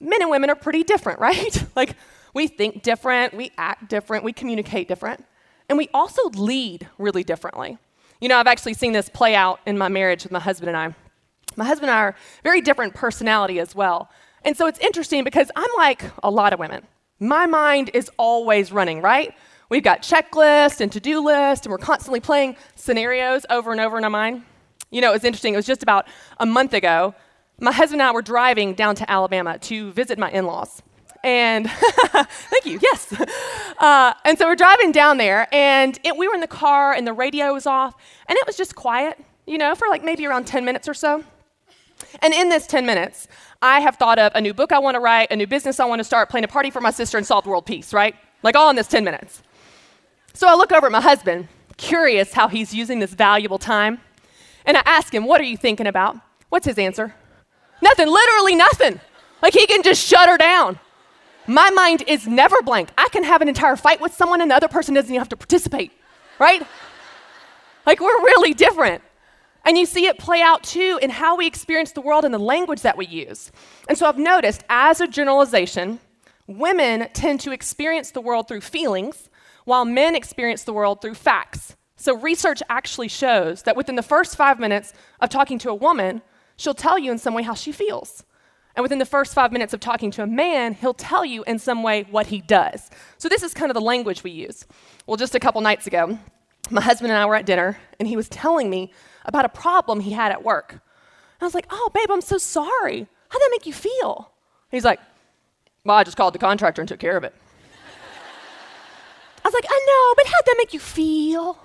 men 0.00 0.22
and 0.22 0.30
women 0.30 0.50
are 0.50 0.56
pretty 0.56 0.82
different, 0.82 1.20
right? 1.20 1.64
like, 1.74 1.96
we 2.34 2.46
think 2.48 2.82
different, 2.82 3.34
we 3.34 3.50
act 3.56 3.88
different, 3.88 4.22
we 4.22 4.32
communicate 4.32 4.88
different, 4.88 5.24
and 5.68 5.78
we 5.78 5.88
also 5.94 6.28
lead 6.30 6.88
really 6.98 7.24
differently. 7.24 7.78
You 8.20 8.28
know, 8.28 8.38
I've 8.38 8.46
actually 8.46 8.74
seen 8.74 8.92
this 8.92 9.08
play 9.08 9.34
out 9.34 9.60
in 9.66 9.76
my 9.76 9.88
marriage 9.88 10.22
with 10.22 10.32
my 10.32 10.40
husband 10.40 10.68
and 10.68 10.76
I. 10.76 10.94
My 11.56 11.64
husband 11.64 11.90
and 11.90 11.98
I 11.98 12.02
are 12.02 12.16
very 12.42 12.60
different 12.60 12.94
personality 12.94 13.58
as 13.58 13.74
well. 13.74 14.10
And 14.44 14.56
so 14.56 14.66
it's 14.66 14.78
interesting 14.80 15.24
because 15.24 15.50
I'm 15.56 15.70
like 15.76 16.04
a 16.22 16.30
lot 16.30 16.52
of 16.52 16.58
women. 16.60 16.82
My 17.18 17.46
mind 17.46 17.90
is 17.94 18.10
always 18.18 18.70
running, 18.70 19.00
right? 19.00 19.34
We've 19.68 19.82
got 19.82 20.02
checklists 20.02 20.80
and 20.80 20.92
to 20.92 21.00
do 21.00 21.24
lists, 21.24 21.66
and 21.66 21.72
we're 21.72 21.78
constantly 21.78 22.20
playing 22.20 22.56
scenarios 22.74 23.46
over 23.50 23.72
and 23.72 23.80
over 23.80 23.98
in 23.98 24.04
our 24.04 24.10
mind. 24.10 24.42
You 24.90 25.00
know, 25.00 25.10
it 25.10 25.14
was 25.14 25.24
interesting. 25.24 25.54
It 25.54 25.56
was 25.56 25.66
just 25.66 25.82
about 25.82 26.06
a 26.38 26.46
month 26.46 26.74
ago 26.74 27.14
my 27.60 27.72
husband 27.72 28.00
and 28.00 28.08
I 28.08 28.12
were 28.12 28.22
driving 28.22 28.74
down 28.74 28.94
to 28.96 29.10
Alabama 29.10 29.58
to 29.58 29.92
visit 29.92 30.18
my 30.18 30.30
in 30.30 30.46
laws. 30.46 30.82
And 31.24 31.70
thank 31.70 32.66
you, 32.66 32.78
yes. 32.82 33.12
Uh, 33.78 34.14
and 34.24 34.38
so 34.38 34.46
we're 34.46 34.56
driving 34.56 34.92
down 34.92 35.16
there, 35.16 35.48
and 35.52 35.98
it, 36.04 36.16
we 36.16 36.28
were 36.28 36.34
in 36.34 36.40
the 36.40 36.46
car, 36.46 36.92
and 36.92 37.06
the 37.06 37.12
radio 37.12 37.52
was 37.52 37.66
off, 37.66 37.94
and 38.28 38.36
it 38.36 38.46
was 38.46 38.56
just 38.56 38.76
quiet, 38.76 39.18
you 39.46 39.58
know, 39.58 39.74
for 39.74 39.88
like 39.88 40.04
maybe 40.04 40.26
around 40.26 40.46
10 40.46 40.64
minutes 40.64 40.88
or 40.88 40.94
so. 40.94 41.24
And 42.20 42.32
in 42.34 42.48
this 42.48 42.66
10 42.66 42.86
minutes, 42.86 43.26
I 43.62 43.80
have 43.80 43.96
thought 43.96 44.18
of 44.18 44.32
a 44.34 44.40
new 44.40 44.54
book 44.54 44.70
I 44.70 44.78
want 44.78 44.94
to 44.94 45.00
write, 45.00 45.32
a 45.32 45.36
new 45.36 45.46
business 45.46 45.80
I 45.80 45.86
want 45.86 46.00
to 46.00 46.04
start, 46.04 46.28
plan 46.28 46.44
a 46.44 46.48
party 46.48 46.70
for 46.70 46.80
my 46.80 46.90
sister, 46.90 47.16
and 47.16 47.26
solve 47.26 47.46
world 47.46 47.66
peace, 47.66 47.92
right? 47.92 48.14
Like 48.42 48.54
all 48.54 48.70
in 48.70 48.76
this 48.76 48.86
10 48.86 49.02
minutes. 49.02 49.42
So 50.34 50.46
I 50.46 50.54
look 50.54 50.70
over 50.70 50.86
at 50.86 50.92
my 50.92 51.00
husband, 51.00 51.48
curious 51.76 52.34
how 52.34 52.48
he's 52.48 52.74
using 52.74 52.98
this 52.98 53.14
valuable 53.14 53.58
time, 53.58 54.00
and 54.66 54.76
I 54.76 54.82
ask 54.84 55.12
him, 55.14 55.24
What 55.24 55.40
are 55.40 55.44
you 55.44 55.56
thinking 55.56 55.86
about? 55.86 56.16
What's 56.50 56.66
his 56.66 56.78
answer? 56.78 57.14
Nothing, 57.82 58.08
literally 58.08 58.54
nothing. 58.54 59.00
Like 59.42 59.54
he 59.54 59.66
can 59.66 59.82
just 59.82 60.04
shut 60.04 60.28
her 60.28 60.38
down. 60.38 60.78
My 61.46 61.70
mind 61.70 62.02
is 62.06 62.26
never 62.26 62.60
blank. 62.62 62.90
I 62.98 63.08
can 63.10 63.22
have 63.22 63.42
an 63.42 63.48
entire 63.48 63.76
fight 63.76 64.00
with 64.00 64.14
someone 64.14 64.40
and 64.40 64.50
the 64.50 64.56
other 64.56 64.68
person 64.68 64.94
doesn't 64.94 65.10
even 65.10 65.20
have 65.20 65.28
to 65.28 65.36
participate, 65.36 65.92
right? 66.38 66.66
Like 67.86 68.00
we're 68.00 68.20
really 68.20 68.52
different. 68.52 69.02
And 69.64 69.76
you 69.76 69.86
see 69.86 70.06
it 70.06 70.18
play 70.18 70.42
out 70.42 70.62
too 70.62 70.98
in 71.02 71.10
how 71.10 71.36
we 71.36 71.46
experience 71.46 71.92
the 71.92 72.00
world 72.00 72.24
and 72.24 72.32
the 72.32 72.38
language 72.38 72.82
that 72.82 72.96
we 72.96 73.06
use. 73.06 73.50
And 73.88 73.98
so 73.98 74.06
I've 74.06 74.18
noticed, 74.18 74.62
as 74.68 75.00
a 75.00 75.08
generalization, 75.08 75.98
women 76.46 77.08
tend 77.12 77.40
to 77.40 77.52
experience 77.52 78.12
the 78.12 78.20
world 78.20 78.46
through 78.46 78.60
feelings, 78.60 79.28
while 79.64 79.84
men 79.84 80.14
experience 80.14 80.62
the 80.62 80.72
world 80.72 81.02
through 81.02 81.14
facts. 81.14 81.76
So 81.96 82.16
research 82.16 82.62
actually 82.68 83.08
shows 83.08 83.62
that 83.62 83.76
within 83.76 83.96
the 83.96 84.02
first 84.02 84.36
five 84.36 84.60
minutes 84.60 84.92
of 85.20 85.30
talking 85.30 85.58
to 85.60 85.70
a 85.70 85.74
woman, 85.74 86.22
she'll 86.56 86.74
tell 86.74 86.98
you 86.98 87.10
in 87.10 87.18
some 87.18 87.34
way 87.34 87.42
how 87.42 87.54
she 87.54 87.72
feels. 87.72 88.24
And 88.74 88.82
within 88.82 88.98
the 88.98 89.06
first 89.06 89.32
five 89.32 89.52
minutes 89.52 89.72
of 89.72 89.80
talking 89.80 90.10
to 90.12 90.22
a 90.22 90.26
man, 90.26 90.74
he'll 90.74 90.94
tell 90.94 91.24
you 91.24 91.42
in 91.44 91.58
some 91.58 91.82
way 91.82 92.06
what 92.10 92.26
he 92.26 92.42
does. 92.42 92.90
So 93.16 93.28
this 93.28 93.42
is 93.42 93.54
kind 93.54 93.70
of 93.70 93.74
the 93.74 93.80
language 93.80 94.22
we 94.22 94.30
use. 94.30 94.66
Well, 95.06 95.16
just 95.16 95.34
a 95.34 95.40
couple 95.40 95.62
nights 95.62 95.86
ago, 95.86 96.18
my 96.70 96.82
husband 96.82 97.10
and 97.10 97.18
I 97.18 97.24
were 97.24 97.36
at 97.36 97.46
dinner, 97.46 97.78
and 97.98 98.06
he 98.06 98.16
was 98.16 98.28
telling 98.28 98.68
me 98.68 98.92
about 99.24 99.46
a 99.46 99.48
problem 99.48 100.00
he 100.00 100.12
had 100.12 100.30
at 100.30 100.44
work. 100.44 100.72
And 100.72 100.80
I 101.40 101.44
was 101.44 101.54
like, 101.54 101.66
oh, 101.70 101.90
babe, 101.94 102.10
I'm 102.10 102.20
so 102.20 102.36
sorry. 102.38 103.06
How'd 103.28 103.40
that 103.40 103.48
make 103.50 103.66
you 103.66 103.72
feel? 103.72 104.30
He's 104.70 104.84
like, 104.84 105.00
well, 105.84 105.96
I 105.96 106.04
just 106.04 106.16
called 106.16 106.34
the 106.34 106.38
contractor 106.38 106.82
and 106.82 106.88
took 106.88 107.00
care 107.00 107.16
of 107.16 107.24
it. 107.24 107.34
I 109.44 109.48
was 109.48 109.54
like, 109.54 109.66
I 109.68 109.86
know, 109.86 110.14
but 110.16 110.26
how'd 110.26 110.46
that 110.46 110.54
make 110.58 110.74
you 110.74 110.80
feel? 110.80 111.58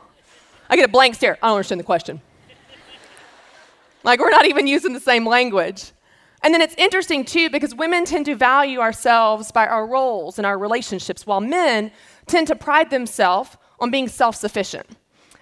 I 0.70 0.76
get 0.76 0.86
a 0.86 0.92
blank 0.92 1.16
stare. 1.16 1.38
I 1.42 1.48
don't 1.48 1.58
understand 1.58 1.80
the 1.80 1.86
question. 1.86 2.22
Like, 4.04 4.20
we're 4.20 4.32
not 4.32 4.46
even 4.46 4.68
using 4.68 4.94
the 4.94 5.00
same 5.00 5.26
language. 5.26 5.92
And 6.44 6.54
then 6.54 6.62
it's 6.62 6.76
interesting 6.76 7.24
too 7.24 7.50
because 7.50 7.76
women 7.76 8.06
tend 8.06 8.26
to 8.26 8.36
value 8.36 8.80
ourselves 8.80 9.52
by 9.52 9.68
our 9.68 9.86
roles 9.86 10.40
and 10.40 10.46
our 10.46 10.58
relationships, 10.58 11.28
while 11.28 11.42
men 11.42 11.92
tend 12.26 12.48
to 12.48 12.56
pride 12.56 12.90
themselves 12.90 13.58
on 13.80 13.92
being 13.92 14.08
self 14.08 14.36
sufficient. 14.36 14.88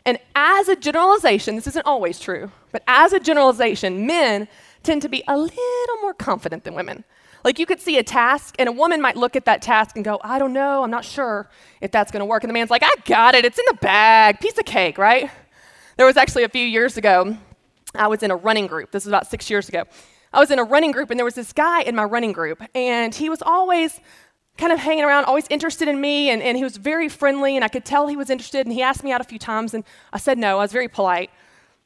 And 0.06 0.17
as 0.36 0.67
a 0.67 0.76
generalization, 0.76 1.56
this 1.56 1.67
isn't 1.67 1.86
always 1.86 2.19
true, 2.19 2.52
but 2.72 2.84
as 2.88 3.13
a 3.13 3.19
generalization, 3.19 4.06
men 4.06 4.48
tend 4.84 5.02
to 5.04 5.10
be 5.10 5.24
a 5.28 5.38
little 5.38 5.98
more 6.02 6.13
confident 6.13 6.63
than 6.63 6.74
women. 6.74 7.04
Like 7.43 7.60
you 7.60 7.65
could 7.65 7.80
see 7.80 7.98
a 7.98 8.04
task, 8.04 8.56
and 8.60 8.67
a 8.67 8.72
woman 8.72 9.02
might 9.02 9.15
look 9.15 9.36
at 9.36 9.45
that 9.45 9.62
task 9.62 9.95
and 9.95 10.04
go, 10.04 10.19
I 10.24 10.39
don't 10.39 10.52
know, 10.52 10.84
I'm 10.84 10.91
not 10.91 11.06
sure 11.06 11.50
if 11.80 11.91
that's 11.91 12.12
gonna 12.12 12.26
work. 12.26 12.43
And 12.43 12.50
the 12.50 12.54
man's 12.54 12.69
like, 12.69 12.84
I 12.84 12.91
got 13.06 13.36
it, 13.36 13.45
it's 13.45 13.58
in 13.58 13.65
the 13.67 13.76
bag, 13.76 14.39
piece 14.39 14.58
of 14.58 14.65
cake, 14.65 14.98
right? 14.98 15.30
There 15.95 16.06
was 16.06 16.17
actually 16.17 16.43
a 16.43 16.50
few 16.50 16.65
years 16.65 16.98
ago, 16.98 17.38
I 17.95 18.08
was 18.08 18.23
in 18.23 18.32
a 18.32 18.36
running 18.36 18.67
group. 18.67 18.91
This 18.91 19.06
was 19.06 19.12
about 19.12 19.28
six 19.28 19.49
years 19.49 19.69
ago. 19.69 19.84
I 20.32 20.39
was 20.39 20.52
in 20.52 20.60
a 20.60 20.63
running 20.63 20.91
group, 20.91 21.10
and 21.10 21.19
there 21.19 21.25
was 21.25 21.36
this 21.36 21.54
guy 21.54 21.82
in 21.82 21.95
my 21.95 22.04
running 22.04 22.34
group, 22.34 22.62
and 22.75 23.13
he 23.15 23.30
was 23.30 23.41
always 23.41 23.99
kind 24.58 24.71
of 24.71 24.80
hanging 24.80 25.04
around, 25.04 25.25
always 25.25 25.47
interested 25.49 25.88
in 25.88 25.99
me, 25.99 26.30
and, 26.30 26.41
and 26.43 26.58
he 26.58 26.63
was 26.63 26.78
very 26.78 27.10
friendly, 27.10 27.56
and 27.56 27.65
I 27.65 27.67
could 27.67 27.86
tell 27.86 28.08
he 28.08 28.17
was 28.17 28.30
interested, 28.30 28.65
and 28.67 28.73
he 28.73 28.82
asked 28.82 29.04
me 29.04 29.12
out 29.12 29.21
a 29.21 29.23
few 29.23 29.39
times, 29.39 29.73
and 29.73 29.84
I 30.13 30.17
said 30.17 30.38
no. 30.38 30.60
I 30.60 30.63
was 30.63 30.71
very 30.71 30.88
polite. 30.88 31.32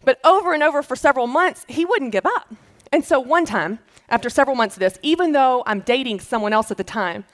But 0.03 0.19
over 0.25 0.53
and 0.53 0.61
over 0.61 0.81
for 0.83 0.95
several 0.95 1.27
months, 1.27 1.65
he 1.69 1.85
wouldn't 1.85 2.11
give 2.11 2.25
up. 2.25 2.53
And 2.91 3.05
so 3.05 3.19
one 3.19 3.45
time, 3.45 3.79
after 4.09 4.29
several 4.29 4.55
months 4.55 4.75
of 4.75 4.79
this, 4.81 4.99
even 5.01 5.31
though 5.31 5.63
I'm 5.65 5.79
dating 5.79 6.19
someone 6.19 6.51
else 6.51 6.71
at 6.71 6.77
the 6.77 6.83
time, 6.83 7.25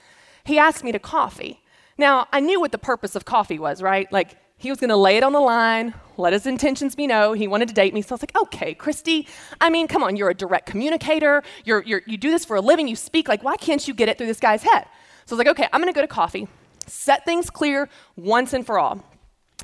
he 0.44 0.58
asked 0.58 0.84
me 0.84 0.92
to 0.92 0.98
coffee. 0.98 1.60
Now, 1.98 2.28
I 2.32 2.40
knew 2.40 2.60
what 2.60 2.72
the 2.72 2.78
purpose 2.78 3.16
of 3.16 3.24
coffee 3.24 3.58
was, 3.58 3.82
right? 3.82 4.10
Like, 4.12 4.36
he 4.60 4.68
was 4.68 4.78
going 4.78 4.90
to 4.90 4.96
lay 4.96 5.16
it 5.16 5.22
on 5.22 5.32
the 5.32 5.40
line, 5.40 5.94
let 6.18 6.34
his 6.34 6.44
intentions 6.44 6.94
be 6.94 7.06
known. 7.06 7.38
He 7.38 7.48
wanted 7.48 7.68
to 7.68 7.74
date 7.74 7.94
me. 7.94 8.02
So 8.02 8.12
I 8.12 8.16
was 8.16 8.22
like, 8.22 8.36
okay, 8.42 8.74
Christy, 8.74 9.26
I 9.58 9.70
mean, 9.70 9.88
come 9.88 10.02
on, 10.02 10.16
you're 10.16 10.28
a 10.28 10.34
direct 10.34 10.66
communicator. 10.66 11.42
You're, 11.64 11.82
you're, 11.84 12.02
you 12.06 12.18
do 12.18 12.30
this 12.30 12.44
for 12.44 12.56
a 12.56 12.60
living. 12.60 12.86
You 12.86 12.94
speak. 12.94 13.26
Like, 13.26 13.42
why 13.42 13.56
can't 13.56 13.88
you 13.88 13.94
get 13.94 14.10
it 14.10 14.18
through 14.18 14.26
this 14.26 14.38
guy's 14.38 14.62
head? 14.62 14.84
So 15.24 15.34
I 15.34 15.36
was 15.36 15.38
like, 15.38 15.48
okay, 15.48 15.66
I'm 15.72 15.80
going 15.80 15.90
to 15.90 15.96
go 15.96 16.02
to 16.02 16.06
coffee, 16.06 16.46
set 16.86 17.24
things 17.24 17.48
clear 17.48 17.88
once 18.16 18.52
and 18.52 18.66
for 18.66 18.78
all. 18.78 19.02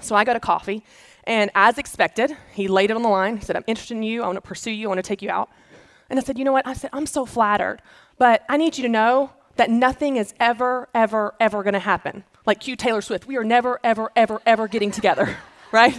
So 0.00 0.16
I 0.16 0.24
go 0.24 0.32
to 0.32 0.40
coffee, 0.40 0.82
and 1.24 1.50
as 1.54 1.76
expected, 1.76 2.34
he 2.54 2.66
laid 2.66 2.90
it 2.90 2.96
on 2.96 3.02
the 3.02 3.10
line. 3.10 3.36
He 3.36 3.44
said, 3.44 3.54
I'm 3.54 3.64
interested 3.66 3.98
in 3.98 4.02
you. 4.02 4.22
I 4.22 4.26
want 4.26 4.36
to 4.36 4.40
pursue 4.40 4.70
you. 4.70 4.86
I 4.86 4.88
want 4.88 4.98
to 4.98 5.02
take 5.02 5.20
you 5.20 5.28
out. 5.28 5.50
And 6.08 6.18
I 6.18 6.22
said, 6.22 6.38
You 6.38 6.44
know 6.44 6.52
what? 6.52 6.66
I 6.66 6.72
said, 6.72 6.88
I'm 6.94 7.06
so 7.06 7.26
flattered, 7.26 7.82
but 8.16 8.44
I 8.48 8.56
need 8.56 8.78
you 8.78 8.82
to 8.82 8.88
know 8.88 9.32
that 9.56 9.68
nothing 9.68 10.16
is 10.16 10.32
ever, 10.40 10.88
ever, 10.94 11.34
ever 11.38 11.62
going 11.62 11.74
to 11.74 11.80
happen. 11.80 12.24
Like 12.46 12.60
Q 12.60 12.76
Taylor 12.76 13.02
Swift, 13.02 13.26
we 13.26 13.36
are 13.36 13.44
never, 13.44 13.80
ever, 13.82 14.12
ever, 14.14 14.40
ever 14.46 14.68
getting 14.68 14.90
together, 14.90 15.36
right? 15.72 15.98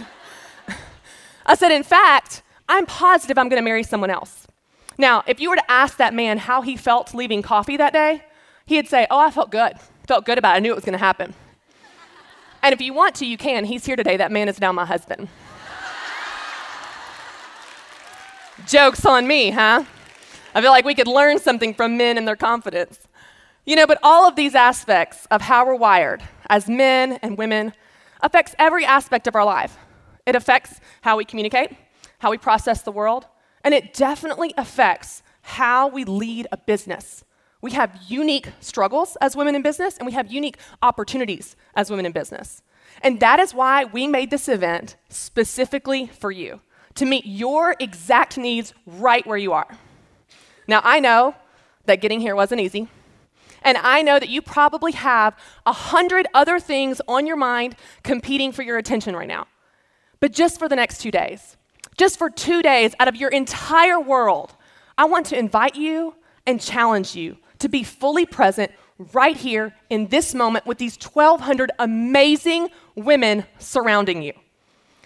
I 1.46 1.54
said, 1.54 1.72
In 1.72 1.82
fact, 1.82 2.42
I'm 2.68 2.86
positive 2.86 3.38
I'm 3.38 3.48
going 3.48 3.60
to 3.60 3.64
marry 3.64 3.82
someone 3.82 4.10
else. 4.10 4.46
Now, 4.96 5.22
if 5.26 5.40
you 5.40 5.50
were 5.50 5.56
to 5.56 5.70
ask 5.70 5.96
that 5.98 6.12
man 6.12 6.38
how 6.38 6.62
he 6.62 6.76
felt 6.76 7.14
leaving 7.14 7.42
coffee 7.42 7.76
that 7.76 7.92
day, 7.92 8.22
he'd 8.66 8.88
say, 8.88 9.06
Oh, 9.10 9.18
I 9.18 9.30
felt 9.30 9.50
good. 9.50 9.74
Felt 10.06 10.24
good 10.24 10.38
about 10.38 10.54
it. 10.54 10.56
I 10.56 10.58
knew 10.60 10.72
it 10.72 10.74
was 10.74 10.84
going 10.84 10.92
to 10.92 10.98
happen. 10.98 11.34
And 12.62 12.72
if 12.72 12.80
you 12.80 12.92
want 12.92 13.14
to, 13.16 13.26
you 13.26 13.36
can. 13.36 13.64
He's 13.64 13.84
here 13.84 13.96
today. 13.96 14.16
That 14.16 14.32
man 14.32 14.48
is 14.48 14.60
now 14.60 14.72
my 14.72 14.84
husband. 14.84 15.28
Joke's 18.66 19.06
on 19.06 19.26
me, 19.26 19.50
huh? 19.50 19.84
I 20.54 20.60
feel 20.60 20.70
like 20.70 20.84
we 20.84 20.94
could 20.94 21.06
learn 21.06 21.38
something 21.38 21.72
from 21.72 21.96
men 21.96 22.18
and 22.18 22.26
their 22.26 22.36
confidence. 22.36 23.06
You 23.64 23.76
know, 23.76 23.86
but 23.86 23.98
all 24.02 24.26
of 24.26 24.34
these 24.34 24.54
aspects 24.54 25.26
of 25.30 25.42
how 25.42 25.66
we're 25.66 25.74
wired 25.74 26.22
as 26.48 26.68
men 26.68 27.12
and 27.22 27.38
women 27.38 27.72
affects 28.20 28.54
every 28.58 28.84
aspect 28.84 29.26
of 29.26 29.34
our 29.34 29.44
life. 29.44 29.76
It 30.26 30.34
affects 30.34 30.80
how 31.02 31.16
we 31.16 31.24
communicate, 31.24 31.72
how 32.18 32.30
we 32.30 32.38
process 32.38 32.82
the 32.82 32.92
world, 32.92 33.26
and 33.64 33.74
it 33.74 33.94
definitely 33.94 34.52
affects 34.56 35.22
how 35.42 35.88
we 35.88 36.04
lead 36.04 36.46
a 36.52 36.56
business. 36.56 37.24
We 37.60 37.72
have 37.72 37.98
unique 38.06 38.48
struggles 38.60 39.16
as 39.20 39.34
women 39.34 39.54
in 39.54 39.62
business, 39.62 39.96
and 39.96 40.06
we 40.06 40.12
have 40.12 40.30
unique 40.30 40.58
opportunities 40.82 41.56
as 41.74 41.90
women 41.90 42.06
in 42.06 42.12
business. 42.12 42.62
And 43.02 43.20
that 43.20 43.40
is 43.40 43.54
why 43.54 43.84
we 43.84 44.06
made 44.06 44.30
this 44.30 44.48
event 44.48 44.96
specifically 45.08 46.06
for 46.06 46.30
you 46.30 46.60
to 46.94 47.04
meet 47.04 47.26
your 47.26 47.76
exact 47.78 48.36
needs 48.38 48.74
right 48.86 49.26
where 49.26 49.36
you 49.36 49.52
are. 49.52 49.78
Now, 50.66 50.80
I 50.84 51.00
know 51.00 51.34
that 51.86 52.00
getting 52.00 52.20
here 52.20 52.34
wasn't 52.34 52.60
easy. 52.60 52.88
And 53.62 53.76
I 53.78 54.02
know 54.02 54.18
that 54.18 54.28
you 54.28 54.42
probably 54.42 54.92
have 54.92 55.36
a 55.66 55.72
hundred 55.72 56.26
other 56.34 56.58
things 56.58 57.00
on 57.08 57.26
your 57.26 57.36
mind 57.36 57.76
competing 58.02 58.52
for 58.52 58.62
your 58.62 58.78
attention 58.78 59.16
right 59.16 59.28
now. 59.28 59.46
But 60.20 60.32
just 60.32 60.58
for 60.58 60.68
the 60.68 60.76
next 60.76 61.00
two 61.00 61.10
days, 61.10 61.56
just 61.96 62.18
for 62.18 62.30
two 62.30 62.62
days 62.62 62.94
out 63.00 63.08
of 63.08 63.16
your 63.16 63.30
entire 63.30 64.00
world, 64.00 64.54
I 64.96 65.04
want 65.04 65.26
to 65.26 65.38
invite 65.38 65.76
you 65.76 66.14
and 66.46 66.60
challenge 66.60 67.14
you 67.14 67.36
to 67.58 67.68
be 67.68 67.82
fully 67.82 68.26
present 68.26 68.72
right 69.12 69.36
here 69.36 69.74
in 69.90 70.08
this 70.08 70.34
moment 70.34 70.66
with 70.66 70.78
these 70.78 70.96
1,200 70.96 71.70
amazing 71.78 72.68
women 72.96 73.44
surrounding 73.58 74.22
you. 74.22 74.32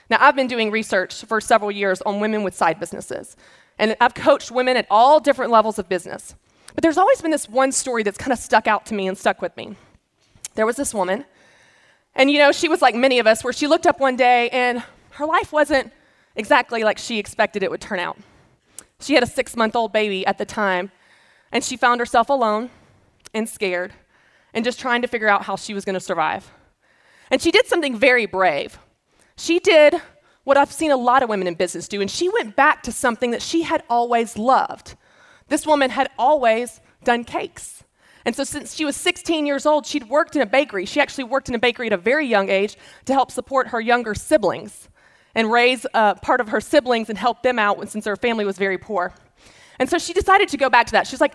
Now, 0.09 0.19
I've 0.21 0.37
been 0.37 0.47
doing 0.47 0.71
research 0.71 1.25
for 1.25 1.41
several 1.41 1.71
years 1.71 2.03
on 2.03 2.21
women 2.21 2.43
with 2.43 2.55
side 2.55 2.79
businesses, 2.81 3.37
and 3.79 3.97
I've 4.01 4.15
coached 4.15 4.51
women 4.51 4.77
at 4.77 4.87
all 4.91 5.21
different 5.21 5.51
levels 5.51 5.79
of 5.79 5.89
business. 5.89 6.35
But 6.75 6.83
there's 6.83 6.99
always 6.99 7.21
been 7.21 7.31
this 7.31 7.49
one 7.49 7.73
story 7.73 8.03
that's 8.03 8.19
kind 8.19 8.33
of 8.33 8.39
stuck 8.39 8.67
out 8.67 8.87
to 8.87 8.95
me 8.95 9.07
and 9.09 9.17
stuck 9.17 9.43
with 9.43 9.57
me. 9.57 9.77
There 10.55 10.67
was 10.67 10.77
this 10.77 10.95
woman, 10.95 11.25
and 12.15 12.31
you 12.31 12.39
know, 12.39 12.53
she 12.53 12.69
was 12.69 12.83
like 12.83 12.95
many 12.95 13.19
of 13.19 13.27
us, 13.27 13.43
where 13.43 13.53
she 13.53 13.67
looked 13.67 13.87
up 13.87 14.01
one 14.01 14.17
day 14.17 14.49
and 14.51 14.83
her 15.13 15.27
life 15.27 15.53
wasn't 15.53 15.93
exactly 16.37 16.83
like 16.83 16.99
she 16.99 17.19
expected 17.19 17.63
it 17.63 17.71
would 17.71 17.81
turn 17.81 17.99
out. 17.99 18.17
She 19.01 19.15
had 19.15 19.23
a 19.23 19.27
six 19.27 19.57
month 19.57 19.75
old 19.75 19.93
baby 19.93 20.27
at 20.27 20.39
the 20.39 20.45
time, 20.45 20.91
and 21.51 21.65
she 21.65 21.77
found 21.77 22.01
herself 22.01 22.29
alone 22.29 22.71
and 23.35 23.49
scared 23.49 23.93
and 24.55 24.65
just 24.65 24.79
trying 24.79 25.03
to 25.03 25.09
figure 25.09 25.29
out 25.29 25.45
how 25.45 25.57
she 25.57 25.75
was 25.75 25.85
going 25.85 25.95
to 25.95 26.01
survive. 26.01 26.51
And 27.31 27.41
she 27.41 27.51
did 27.51 27.67
something 27.67 27.97
very 27.97 28.27
brave. 28.27 28.79
She 29.37 29.59
did 29.59 30.01
what 30.45 30.57
I've 30.57 30.73
seen 30.73 30.91
a 30.91 30.97
lot 30.97 31.23
of 31.23 31.29
women 31.29 31.47
in 31.47 31.55
business 31.55 31.89
do, 31.89 32.01
and 32.01 32.11
she 32.11 32.29
went 32.29 32.57
back 32.57 32.83
to 32.83 32.93
something 32.93 33.31
that 33.31 33.43
she 33.43 33.63
had 33.63 33.83
always 33.89 34.37
loved. 34.37 34.97
This 35.53 35.67
woman 35.67 35.91
had 35.91 36.09
always 36.19 36.81
done 37.05 37.25
cakes. 37.25 37.85
And 38.25 38.35
so, 38.35 38.43
since 38.43 38.75
she 38.75 38.87
was 38.87 38.97
16 38.97 39.45
years 39.45 39.67
old, 39.67 39.85
she'd 39.85 40.09
worked 40.09 40.35
in 40.35 40.41
a 40.41 40.47
bakery. 40.47 40.87
She 40.87 40.99
actually 40.99 41.25
worked 41.25 41.51
in 41.51 41.55
a 41.55 41.59
bakery 41.59 41.89
at 41.89 41.93
a 41.93 41.99
very 41.99 42.27
young 42.27 42.49
age 42.49 42.79
to 43.05 43.13
help 43.13 43.31
support 43.31 43.69
her 43.69 43.79
younger 43.79 44.15
siblings 44.15 44.89
and 45.35 45.53
raise 45.53 45.85
uh, 45.93 46.15
part 46.15 46.41
of 46.41 46.49
her 46.49 46.61
siblings 46.63 47.11
and 47.11 47.19
help 47.19 47.43
them 47.43 47.59
out 47.59 47.87
since 47.91 48.07
her 48.07 48.17
family 48.17 48.47
was 48.47 48.57
very 48.57 48.79
poor. 48.79 49.13
And 49.79 49.91
so, 49.91 49.99
she 49.99 50.15
decided 50.15 50.49
to 50.49 50.57
go 50.57 50.71
back 50.71 50.87
to 50.87 50.93
that. 50.93 51.07
She's 51.07 51.21
like, 51.21 51.35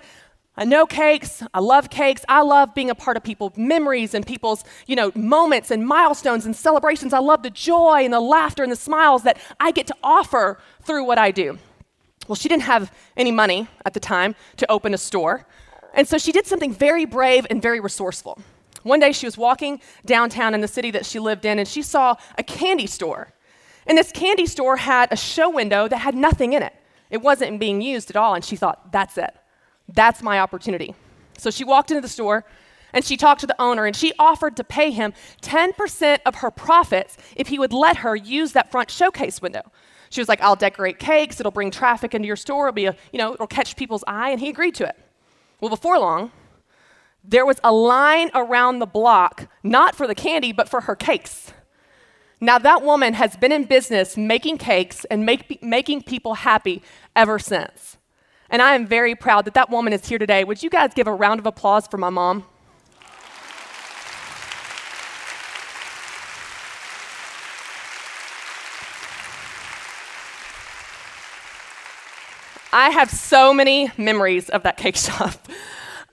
I 0.55 0.65
know 0.65 0.87
cakes. 0.87 1.43
I 1.53 1.59
love 1.59 1.91
cakes. 1.91 2.25
I 2.27 2.41
love 2.41 2.73
being 2.73 2.89
a 2.89 2.95
part 2.95 3.17
of 3.17 3.23
people's 3.23 3.55
memories 3.55 4.15
and 4.15 4.25
people's, 4.25 4.63
you 4.87 4.95
know, 4.95 5.11
moments 5.13 5.69
and 5.69 5.85
milestones 5.85 6.47
and 6.47 6.55
celebrations. 6.55 7.13
I 7.13 7.19
love 7.19 7.43
the 7.43 7.51
joy 7.51 8.03
and 8.03 8.11
the 8.11 8.19
laughter 8.19 8.63
and 8.63 8.71
the 8.71 8.77
smiles 8.77 9.21
that 9.23 9.37
I 9.59 9.69
get 9.69 9.85
to 9.85 9.95
offer 10.01 10.59
through 10.81 11.03
what 11.03 11.19
I 11.19 11.29
do. 11.29 11.59
Well, 12.27 12.35
she 12.35 12.49
didn't 12.49 12.63
have 12.63 12.91
any 13.15 13.31
money 13.31 13.67
at 13.85 13.93
the 13.93 13.99
time 13.99 14.35
to 14.57 14.69
open 14.71 14.93
a 14.93 14.97
store. 14.97 15.45
And 15.93 16.07
so 16.07 16.17
she 16.17 16.31
did 16.31 16.45
something 16.45 16.73
very 16.73 17.05
brave 17.05 17.47
and 17.49 17.61
very 17.61 17.79
resourceful. 17.79 18.39
One 18.83 18.99
day 18.99 19.11
she 19.11 19.25
was 19.25 19.37
walking 19.37 19.81
downtown 20.05 20.53
in 20.53 20.61
the 20.61 20.67
city 20.67 20.91
that 20.91 21.05
she 21.05 21.19
lived 21.19 21.45
in 21.45 21.59
and 21.59 21.67
she 21.67 21.81
saw 21.81 22.15
a 22.37 22.43
candy 22.43 22.87
store. 22.87 23.33
And 23.85 23.97
this 23.97 24.11
candy 24.11 24.45
store 24.45 24.77
had 24.77 25.11
a 25.11 25.15
show 25.15 25.49
window 25.49 25.87
that 25.87 25.97
had 25.97 26.15
nothing 26.15 26.53
in 26.53 26.61
it. 26.61 26.73
It 27.09 27.21
wasn't 27.21 27.59
being 27.59 27.81
used 27.81 28.09
at 28.09 28.15
all. 28.15 28.33
And 28.33 28.43
she 28.43 28.55
thought, 28.55 28.91
that's 28.91 29.17
it. 29.17 29.33
That's 29.87 30.21
my 30.21 30.39
opportunity. 30.39 30.93
So 31.37 31.49
she 31.49 31.63
walked 31.63 31.91
into 31.91 32.01
the 32.01 32.09
store 32.09 32.45
and 32.93 33.05
she 33.05 33.15
talked 33.15 33.41
to 33.41 33.47
the 33.47 33.59
owner 33.61 33.85
and 33.85 33.95
she 33.95 34.13
offered 34.19 34.57
to 34.57 34.63
pay 34.63 34.91
him 34.91 35.13
10% 35.41 36.19
of 36.25 36.35
her 36.35 36.51
profits 36.51 37.17
if 37.35 37.47
he 37.47 37.59
would 37.59 37.73
let 37.73 37.97
her 37.97 38.15
use 38.15 38.51
that 38.53 38.71
front 38.71 38.91
showcase 38.91 39.41
window. 39.41 39.71
She 40.09 40.21
was 40.21 40.27
like, 40.27 40.41
I'll 40.41 40.55
decorate 40.55 40.99
cakes, 40.99 41.39
it'll 41.39 41.51
bring 41.51 41.71
traffic 41.71 42.13
into 42.13 42.27
your 42.27 42.35
store, 42.35 42.67
it'll 42.67 42.75
be 42.75 42.85
a, 42.85 42.95
you 43.11 43.19
know, 43.19 43.33
it'll 43.33 43.47
catch 43.47 43.75
people's 43.75 44.03
eye, 44.07 44.29
and 44.29 44.39
he 44.39 44.49
agreed 44.49 44.75
to 44.75 44.87
it. 44.87 44.97
Well, 45.59 45.69
before 45.69 45.99
long, 45.99 46.31
there 47.23 47.45
was 47.45 47.59
a 47.63 47.71
line 47.71 48.29
around 48.33 48.79
the 48.79 48.85
block, 48.85 49.49
not 49.63 49.95
for 49.95 50.07
the 50.07 50.15
candy, 50.15 50.51
but 50.51 50.69
for 50.69 50.81
her 50.81 50.95
cakes. 50.95 51.51
Now, 52.39 52.59
that 52.59 52.83
woman 52.83 53.13
has 53.15 53.35
been 53.35 53.51
in 53.51 53.63
business 53.63 54.15
making 54.15 54.59
cakes 54.59 55.05
and 55.05 55.25
make, 55.25 55.61
making 55.63 56.03
people 56.03 56.35
happy 56.35 56.83
ever 57.15 57.39
since. 57.39 57.97
And 58.49 58.61
I 58.61 58.75
am 58.75 58.85
very 58.85 59.15
proud 59.15 59.45
that 59.45 59.55
that 59.55 59.69
woman 59.69 59.91
is 59.91 60.07
here 60.07 60.19
today. 60.19 60.43
Would 60.43 60.61
you 60.61 60.69
guys 60.69 60.93
give 60.93 61.07
a 61.07 61.13
round 61.13 61.39
of 61.39 61.45
applause 61.45 61.87
for 61.87 61.97
my 61.97 62.09
mom? 62.09 62.45
I 72.71 72.89
have 72.89 73.09
so 73.09 73.53
many 73.53 73.91
memories 73.97 74.49
of 74.49 74.63
that 74.63 74.77
cake 74.77 74.95
shop. 74.97 75.47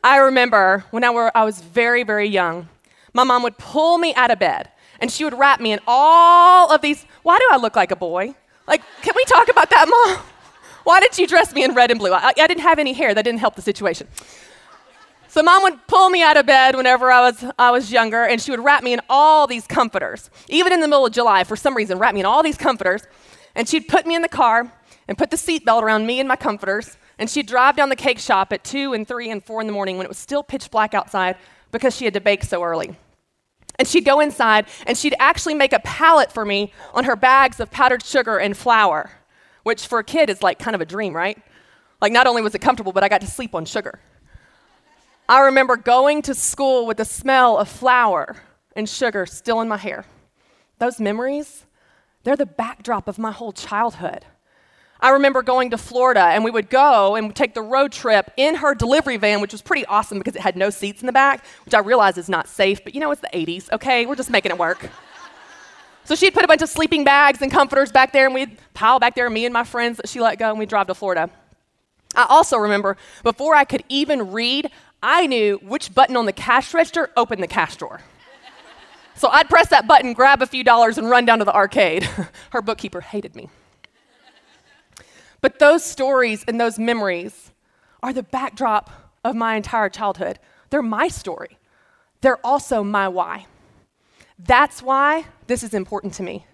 I 0.02 0.18
remember 0.18 0.84
when 0.90 1.04
I, 1.04 1.10
were, 1.10 1.36
I 1.36 1.44
was 1.44 1.60
very, 1.60 2.02
very 2.02 2.28
young, 2.28 2.68
my 3.12 3.24
mom 3.24 3.42
would 3.42 3.58
pull 3.58 3.98
me 3.98 4.14
out 4.14 4.30
of 4.30 4.38
bed 4.38 4.70
and 5.00 5.10
she 5.10 5.24
would 5.24 5.38
wrap 5.38 5.60
me 5.60 5.72
in 5.72 5.80
all 5.86 6.70
of 6.72 6.80
these. 6.82 7.04
Why 7.22 7.38
do 7.38 7.48
I 7.50 7.56
look 7.56 7.76
like 7.76 7.90
a 7.90 7.96
boy? 7.96 8.34
Like, 8.66 8.82
can 9.02 9.14
we 9.16 9.24
talk 9.24 9.48
about 9.48 9.70
that, 9.70 9.88
mom? 9.88 10.24
Why 10.84 11.00
did 11.00 11.18
you 11.18 11.26
dress 11.26 11.54
me 11.54 11.64
in 11.64 11.74
red 11.74 11.90
and 11.90 11.98
blue? 11.98 12.12
I, 12.12 12.28
I 12.28 12.46
didn't 12.46 12.60
have 12.60 12.78
any 12.78 12.92
hair. 12.92 13.14
That 13.14 13.24
didn't 13.24 13.40
help 13.40 13.56
the 13.56 13.62
situation. 13.62 14.06
So 15.28 15.42
mom 15.42 15.62
would 15.64 15.86
pull 15.86 16.10
me 16.10 16.22
out 16.22 16.36
of 16.36 16.46
bed 16.46 16.76
whenever 16.76 17.10
I 17.10 17.20
was, 17.22 17.44
I 17.58 17.70
was 17.70 17.90
younger, 17.90 18.22
and 18.22 18.40
she 18.40 18.50
would 18.50 18.60
wrap 18.60 18.84
me 18.84 18.92
in 18.92 19.00
all 19.08 19.46
these 19.46 19.66
comforters. 19.66 20.30
Even 20.48 20.72
in 20.72 20.80
the 20.80 20.86
middle 20.86 21.06
of 21.06 21.12
July, 21.12 21.42
for 21.44 21.56
some 21.56 21.74
reason, 21.76 21.98
wrap 21.98 22.14
me 22.14 22.20
in 22.20 22.26
all 22.26 22.42
these 22.42 22.56
comforters. 22.56 23.02
And 23.54 23.68
she'd 23.68 23.88
put 23.88 24.06
me 24.06 24.14
in 24.14 24.22
the 24.22 24.28
car 24.28 24.70
and 25.08 25.18
put 25.18 25.30
the 25.30 25.36
seatbelt 25.36 25.82
around 25.82 26.06
me 26.06 26.20
and 26.20 26.28
my 26.28 26.36
comforters 26.36 26.96
And 27.18 27.30
she'd 27.30 27.46
drive 27.46 27.76
down 27.76 27.88
the 27.88 27.96
cake 27.96 28.18
shop 28.18 28.52
at 28.52 28.64
2 28.64 28.92
and 28.92 29.06
3 29.06 29.30
and 29.30 29.44
4 29.44 29.60
in 29.60 29.66
the 29.66 29.72
morning 29.72 29.96
when 29.96 30.04
it 30.04 30.08
was 30.08 30.18
still 30.18 30.42
pitch 30.42 30.70
black 30.70 30.94
outside 30.94 31.36
because 31.70 31.94
she 31.96 32.04
had 32.04 32.14
to 32.14 32.20
bake 32.20 32.44
so 32.44 32.62
early. 32.62 32.96
And 33.78 33.86
she'd 33.86 34.04
go 34.04 34.20
inside 34.20 34.66
and 34.86 34.96
she'd 34.96 35.14
actually 35.18 35.54
make 35.54 35.72
a 35.72 35.80
pallet 35.80 36.32
for 36.32 36.44
me 36.44 36.72
on 36.92 37.04
her 37.04 37.16
bags 37.16 37.60
of 37.60 37.70
powdered 37.70 38.04
sugar 38.04 38.38
and 38.38 38.56
flour, 38.56 39.10
which 39.62 39.86
for 39.86 39.98
a 39.98 40.04
kid 40.04 40.30
is 40.30 40.42
like 40.42 40.58
kind 40.58 40.74
of 40.74 40.80
a 40.80 40.86
dream, 40.86 41.14
right? 41.14 41.40
Like, 42.00 42.12
not 42.12 42.26
only 42.26 42.42
was 42.42 42.54
it 42.54 42.60
comfortable, 42.60 42.92
but 42.92 43.02
I 43.02 43.08
got 43.08 43.20
to 43.22 43.26
sleep 43.26 43.54
on 43.54 43.64
sugar. 43.64 43.98
I 45.28 45.40
remember 45.40 45.76
going 45.76 46.22
to 46.22 46.34
school 46.34 46.86
with 46.86 46.98
the 46.98 47.04
smell 47.04 47.56
of 47.56 47.68
flour 47.68 48.36
and 48.76 48.88
sugar 48.88 49.24
still 49.24 49.60
in 49.60 49.68
my 49.68 49.78
hair. 49.78 50.04
Those 50.78 51.00
memories, 51.00 51.64
they're 52.24 52.36
the 52.36 52.44
backdrop 52.44 53.08
of 53.08 53.18
my 53.18 53.32
whole 53.32 53.52
childhood. 53.52 54.26
I 55.04 55.10
remember 55.10 55.42
going 55.42 55.68
to 55.68 55.76
Florida 55.76 56.22
and 56.22 56.44
we 56.44 56.50
would 56.50 56.70
go 56.70 57.14
and 57.14 57.36
take 57.36 57.52
the 57.52 57.60
road 57.60 57.92
trip 57.92 58.30
in 58.38 58.54
her 58.54 58.74
delivery 58.74 59.18
van, 59.18 59.42
which 59.42 59.52
was 59.52 59.60
pretty 59.60 59.84
awesome 59.84 60.16
because 60.16 60.34
it 60.34 60.40
had 60.40 60.56
no 60.56 60.70
seats 60.70 61.02
in 61.02 61.06
the 61.06 61.12
back, 61.12 61.44
which 61.66 61.74
I 61.74 61.80
realize 61.80 62.16
is 62.16 62.30
not 62.30 62.48
safe, 62.48 62.82
but 62.82 62.94
you 62.94 63.00
know, 63.02 63.10
it's 63.10 63.20
the 63.20 63.28
80s, 63.34 63.70
okay? 63.70 64.06
We're 64.06 64.14
just 64.14 64.30
making 64.30 64.52
it 64.52 64.56
work. 64.56 64.88
So 66.04 66.14
she'd 66.14 66.32
put 66.32 66.42
a 66.42 66.48
bunch 66.48 66.62
of 66.62 66.70
sleeping 66.70 67.04
bags 67.04 67.42
and 67.42 67.52
comforters 67.52 67.92
back 67.92 68.14
there, 68.14 68.24
and 68.24 68.34
we'd 68.34 68.56
pile 68.72 68.98
back 68.98 69.14
there, 69.14 69.28
me 69.28 69.44
and 69.44 69.52
my 69.52 69.64
friends 69.64 69.98
that 69.98 70.08
she 70.08 70.20
let 70.20 70.38
go, 70.38 70.48
and 70.48 70.58
we'd 70.58 70.70
drive 70.70 70.86
to 70.86 70.94
Florida. 70.94 71.28
I 72.14 72.24
also 72.30 72.56
remember 72.56 72.96
before 73.22 73.54
I 73.54 73.64
could 73.64 73.84
even 73.90 74.32
read, 74.32 74.70
I 75.02 75.26
knew 75.26 75.60
which 75.62 75.94
button 75.94 76.16
on 76.16 76.24
the 76.24 76.32
cash 76.32 76.72
register 76.72 77.10
opened 77.14 77.42
the 77.42 77.46
cash 77.46 77.76
drawer. 77.76 78.00
So 79.16 79.28
I'd 79.28 79.50
press 79.50 79.68
that 79.68 79.86
button, 79.86 80.14
grab 80.14 80.40
a 80.40 80.46
few 80.46 80.64
dollars, 80.64 80.96
and 80.96 81.10
run 81.10 81.26
down 81.26 81.40
to 81.40 81.44
the 81.44 81.54
arcade. 81.54 82.04
Her 82.52 82.62
bookkeeper 82.62 83.02
hated 83.02 83.36
me. 83.36 83.50
But 85.44 85.58
those 85.58 85.84
stories 85.84 86.42
and 86.48 86.58
those 86.58 86.78
memories 86.78 87.52
are 88.02 88.14
the 88.14 88.22
backdrop 88.22 89.12
of 89.22 89.36
my 89.36 89.56
entire 89.56 89.90
childhood. 89.90 90.38
They're 90.70 90.80
my 90.80 91.08
story. 91.08 91.58
They're 92.22 92.38
also 92.42 92.82
my 92.82 93.08
why. 93.08 93.44
That's 94.38 94.82
why 94.82 95.26
this 95.46 95.62
is 95.62 95.74
important 95.74 96.14
to 96.14 96.22
me. 96.22 96.46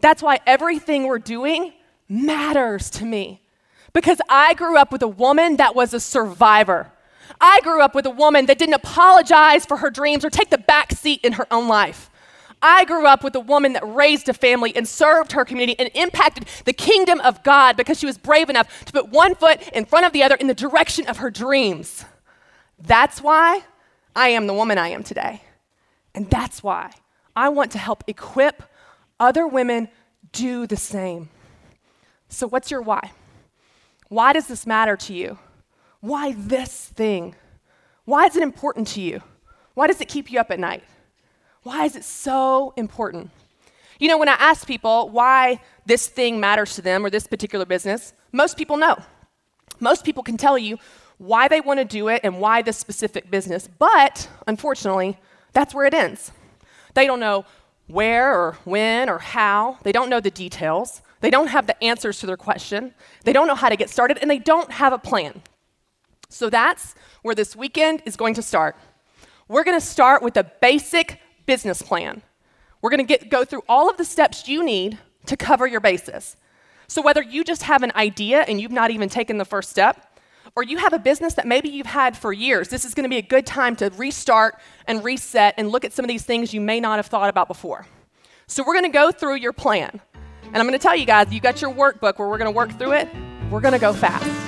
That's 0.00 0.20
why 0.20 0.40
everything 0.48 1.04
we're 1.04 1.20
doing 1.20 1.74
matters 2.08 2.90
to 2.90 3.04
me. 3.04 3.40
Because 3.92 4.20
I 4.28 4.54
grew 4.54 4.78
up 4.78 4.90
with 4.90 5.02
a 5.02 5.06
woman 5.06 5.58
that 5.58 5.76
was 5.76 5.94
a 5.94 6.00
survivor. 6.00 6.90
I 7.40 7.60
grew 7.62 7.82
up 7.82 7.94
with 7.94 8.04
a 8.04 8.10
woman 8.10 8.46
that 8.46 8.58
didn't 8.58 8.74
apologize 8.74 9.64
for 9.64 9.76
her 9.76 9.90
dreams 9.90 10.24
or 10.24 10.30
take 10.30 10.50
the 10.50 10.58
back 10.58 10.90
seat 10.90 11.20
in 11.22 11.34
her 11.34 11.46
own 11.52 11.68
life. 11.68 12.10
I 12.66 12.86
grew 12.86 13.06
up 13.06 13.22
with 13.22 13.34
a 13.34 13.40
woman 13.40 13.74
that 13.74 13.86
raised 13.86 14.26
a 14.30 14.32
family 14.32 14.74
and 14.74 14.88
served 14.88 15.32
her 15.32 15.44
community 15.44 15.78
and 15.78 15.90
impacted 15.94 16.46
the 16.64 16.72
kingdom 16.72 17.20
of 17.20 17.42
God 17.42 17.76
because 17.76 17.98
she 17.98 18.06
was 18.06 18.16
brave 18.16 18.48
enough 18.48 18.86
to 18.86 18.92
put 18.92 19.10
one 19.10 19.34
foot 19.34 19.60
in 19.74 19.84
front 19.84 20.06
of 20.06 20.14
the 20.14 20.22
other 20.22 20.34
in 20.34 20.46
the 20.46 20.54
direction 20.54 21.06
of 21.06 21.18
her 21.18 21.30
dreams. 21.30 22.06
That's 22.78 23.20
why 23.20 23.64
I 24.16 24.28
am 24.28 24.46
the 24.46 24.54
woman 24.54 24.78
I 24.78 24.88
am 24.88 25.04
today. 25.04 25.42
And 26.14 26.30
that's 26.30 26.62
why 26.62 26.92
I 27.36 27.50
want 27.50 27.70
to 27.72 27.78
help 27.78 28.02
equip 28.06 28.62
other 29.20 29.46
women 29.46 29.88
do 30.32 30.66
the 30.66 30.78
same. 30.78 31.28
So, 32.30 32.46
what's 32.46 32.70
your 32.70 32.80
why? 32.80 33.12
Why 34.08 34.32
does 34.32 34.46
this 34.46 34.66
matter 34.66 34.96
to 34.96 35.12
you? 35.12 35.38
Why 36.00 36.32
this 36.32 36.86
thing? 36.86 37.34
Why 38.06 38.24
is 38.24 38.36
it 38.36 38.42
important 38.42 38.88
to 38.88 39.02
you? 39.02 39.20
Why 39.74 39.86
does 39.86 40.00
it 40.00 40.08
keep 40.08 40.32
you 40.32 40.40
up 40.40 40.50
at 40.50 40.58
night? 40.58 40.82
Why 41.64 41.86
is 41.86 41.96
it 41.96 42.04
so 42.04 42.74
important? 42.76 43.30
You 43.98 44.08
know, 44.08 44.18
when 44.18 44.28
I 44.28 44.34
ask 44.34 44.66
people 44.66 45.08
why 45.08 45.60
this 45.86 46.06
thing 46.06 46.38
matters 46.38 46.74
to 46.74 46.82
them 46.82 47.04
or 47.04 47.10
this 47.10 47.26
particular 47.26 47.64
business, 47.64 48.12
most 48.32 48.58
people 48.58 48.76
know. 48.76 48.96
Most 49.80 50.04
people 50.04 50.22
can 50.22 50.36
tell 50.36 50.58
you 50.58 50.78
why 51.16 51.48
they 51.48 51.62
want 51.62 51.80
to 51.80 51.84
do 51.86 52.08
it 52.08 52.20
and 52.22 52.38
why 52.38 52.60
this 52.60 52.76
specific 52.76 53.30
business, 53.30 53.66
but 53.78 54.28
unfortunately, 54.46 55.18
that's 55.52 55.74
where 55.74 55.86
it 55.86 55.94
ends. 55.94 56.32
They 56.92 57.06
don't 57.06 57.20
know 57.20 57.46
where 57.86 58.38
or 58.38 58.58
when 58.64 59.08
or 59.08 59.18
how, 59.18 59.78
they 59.84 59.92
don't 59.92 60.10
know 60.10 60.20
the 60.20 60.30
details, 60.30 61.00
they 61.20 61.30
don't 61.30 61.46
have 61.46 61.66
the 61.66 61.82
answers 61.82 62.18
to 62.18 62.26
their 62.26 62.36
question, 62.36 62.92
they 63.24 63.32
don't 63.32 63.46
know 63.46 63.54
how 63.54 63.70
to 63.70 63.76
get 63.76 63.88
started, 63.88 64.18
and 64.20 64.30
they 64.30 64.38
don't 64.38 64.70
have 64.70 64.92
a 64.92 64.98
plan. 64.98 65.40
So 66.28 66.50
that's 66.50 66.94
where 67.22 67.34
this 67.34 67.56
weekend 67.56 68.02
is 68.04 68.16
going 68.16 68.34
to 68.34 68.42
start. 68.42 68.76
We're 69.48 69.64
going 69.64 69.78
to 69.78 69.86
start 69.86 70.22
with 70.22 70.36
a 70.36 70.44
basic 70.44 71.20
business 71.46 71.82
plan. 71.82 72.22
We're 72.80 72.90
going 72.90 73.06
to 73.06 73.18
go 73.26 73.44
through 73.44 73.62
all 73.68 73.88
of 73.88 73.96
the 73.96 74.04
steps 74.04 74.48
you 74.48 74.64
need 74.64 74.98
to 75.26 75.36
cover 75.36 75.66
your 75.66 75.80
basis. 75.80 76.36
So, 76.86 77.00
whether 77.00 77.22
you 77.22 77.44
just 77.44 77.62
have 77.62 77.82
an 77.82 77.92
idea 77.94 78.42
and 78.42 78.60
you've 78.60 78.70
not 78.70 78.90
even 78.90 79.08
taken 79.08 79.38
the 79.38 79.44
first 79.44 79.70
step, 79.70 80.20
or 80.54 80.62
you 80.62 80.76
have 80.78 80.92
a 80.92 80.98
business 80.98 81.34
that 81.34 81.46
maybe 81.46 81.68
you've 81.68 81.86
had 81.86 82.16
for 82.16 82.32
years, 82.32 82.68
this 82.68 82.84
is 82.84 82.94
going 82.94 83.04
to 83.04 83.08
be 83.08 83.16
a 83.16 83.22
good 83.22 83.46
time 83.46 83.74
to 83.76 83.90
restart 83.96 84.56
and 84.86 85.02
reset 85.02 85.54
and 85.56 85.70
look 85.70 85.84
at 85.84 85.92
some 85.92 86.04
of 86.04 86.08
these 86.08 86.24
things 86.24 86.52
you 86.52 86.60
may 86.60 86.78
not 86.78 86.96
have 86.96 87.06
thought 87.06 87.28
about 87.28 87.48
before. 87.48 87.86
So, 88.46 88.62
we're 88.66 88.74
going 88.74 88.90
to 88.90 88.96
go 88.96 89.10
through 89.10 89.36
your 89.36 89.52
plan. 89.52 90.00
And 90.44 90.56
I'm 90.56 90.66
going 90.66 90.78
to 90.78 90.82
tell 90.82 90.94
you 90.94 91.06
guys, 91.06 91.32
you 91.32 91.40
got 91.40 91.62
your 91.62 91.72
workbook 91.72 92.18
where 92.18 92.28
we're 92.28 92.38
going 92.38 92.52
to 92.52 92.56
work 92.56 92.78
through 92.78 92.92
it. 92.92 93.08
We're 93.50 93.60
going 93.60 93.72
to 93.72 93.80
go 93.80 93.92
fast. 93.92 94.43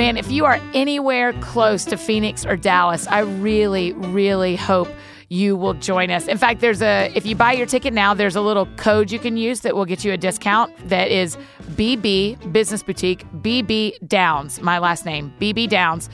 Man, 0.00 0.16
if 0.16 0.30
you 0.30 0.46
are 0.46 0.58
anywhere 0.72 1.34
close 1.42 1.84
to 1.84 1.98
Phoenix 1.98 2.46
or 2.46 2.56
Dallas, 2.56 3.06
I 3.06 3.18
really, 3.18 3.92
really 3.92 4.56
hope 4.56 4.88
you 5.28 5.58
will 5.58 5.74
join 5.74 6.10
us. 6.10 6.26
In 6.26 6.38
fact, 6.38 6.62
there's 6.62 6.80
a 6.80 7.12
if 7.14 7.26
you 7.26 7.36
buy 7.36 7.52
your 7.52 7.66
ticket 7.66 7.92
now, 7.92 8.14
there's 8.14 8.34
a 8.34 8.40
little 8.40 8.64
code 8.78 9.10
you 9.10 9.18
can 9.18 9.36
use 9.36 9.60
that 9.60 9.76
will 9.76 9.84
get 9.84 10.02
you 10.02 10.10
a 10.12 10.16
discount 10.16 10.72
that 10.88 11.10
is 11.10 11.36
BB 11.72 12.50
Business 12.50 12.82
Boutique 12.82 13.26
BB 13.42 14.08
Downs, 14.08 14.62
my 14.62 14.78
last 14.78 15.04
name, 15.04 15.34
BB 15.38 15.68
Downs, 15.68 16.08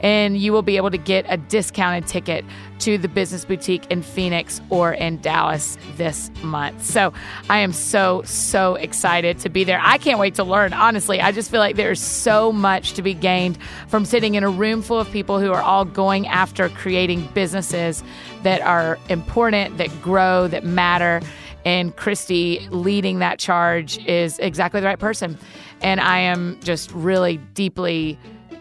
and 0.00 0.36
you 0.36 0.52
will 0.52 0.60
be 0.60 0.76
able 0.76 0.90
to 0.90 0.98
get 0.98 1.24
a 1.26 1.38
discounted 1.38 2.06
ticket 2.06 2.44
to 2.80 2.98
the 2.98 3.08
Business 3.08 3.44
Boutique 3.44 3.86
in 3.90 4.02
Phoenix 4.02 4.60
or 4.70 4.92
in 4.92 5.20
Dallas 5.20 5.76
this 5.96 6.30
month. 6.42 6.84
So 6.84 7.12
I 7.48 7.58
am 7.58 7.72
so, 7.72 8.22
so 8.24 8.74
excited 8.74 9.38
to 9.40 9.48
be 9.48 9.64
there. 9.64 9.80
I 9.82 9.98
can't 9.98 10.18
wait 10.18 10.34
to 10.36 10.44
learn. 10.44 10.72
Honestly, 10.72 11.20
I 11.20 11.32
just 11.32 11.50
feel 11.50 11.60
like 11.60 11.76
there's 11.76 12.00
so 12.00 12.52
much 12.52 12.94
to 12.94 13.02
be 13.02 13.14
gained 13.14 13.58
from 13.88 14.04
sitting 14.04 14.34
in 14.34 14.44
a 14.44 14.50
room 14.50 14.82
full 14.82 14.98
of 14.98 15.10
people 15.10 15.38
who 15.38 15.52
are 15.52 15.62
all 15.62 15.84
going 15.84 16.26
after 16.26 16.68
creating 16.70 17.28
businesses 17.34 18.02
that 18.42 18.60
are 18.62 18.98
important, 19.08 19.78
that 19.78 19.88
grow, 20.02 20.48
that 20.48 20.64
matter. 20.64 21.20
And 21.64 21.94
Christy 21.94 22.66
leading 22.70 23.18
that 23.18 23.38
charge 23.38 23.98
is 24.06 24.38
exactly 24.38 24.80
the 24.80 24.86
right 24.86 24.98
person. 24.98 25.38
And 25.82 26.00
I 26.00 26.18
am 26.20 26.58
just 26.62 26.90
really 26.92 27.36
deeply 27.54 28.18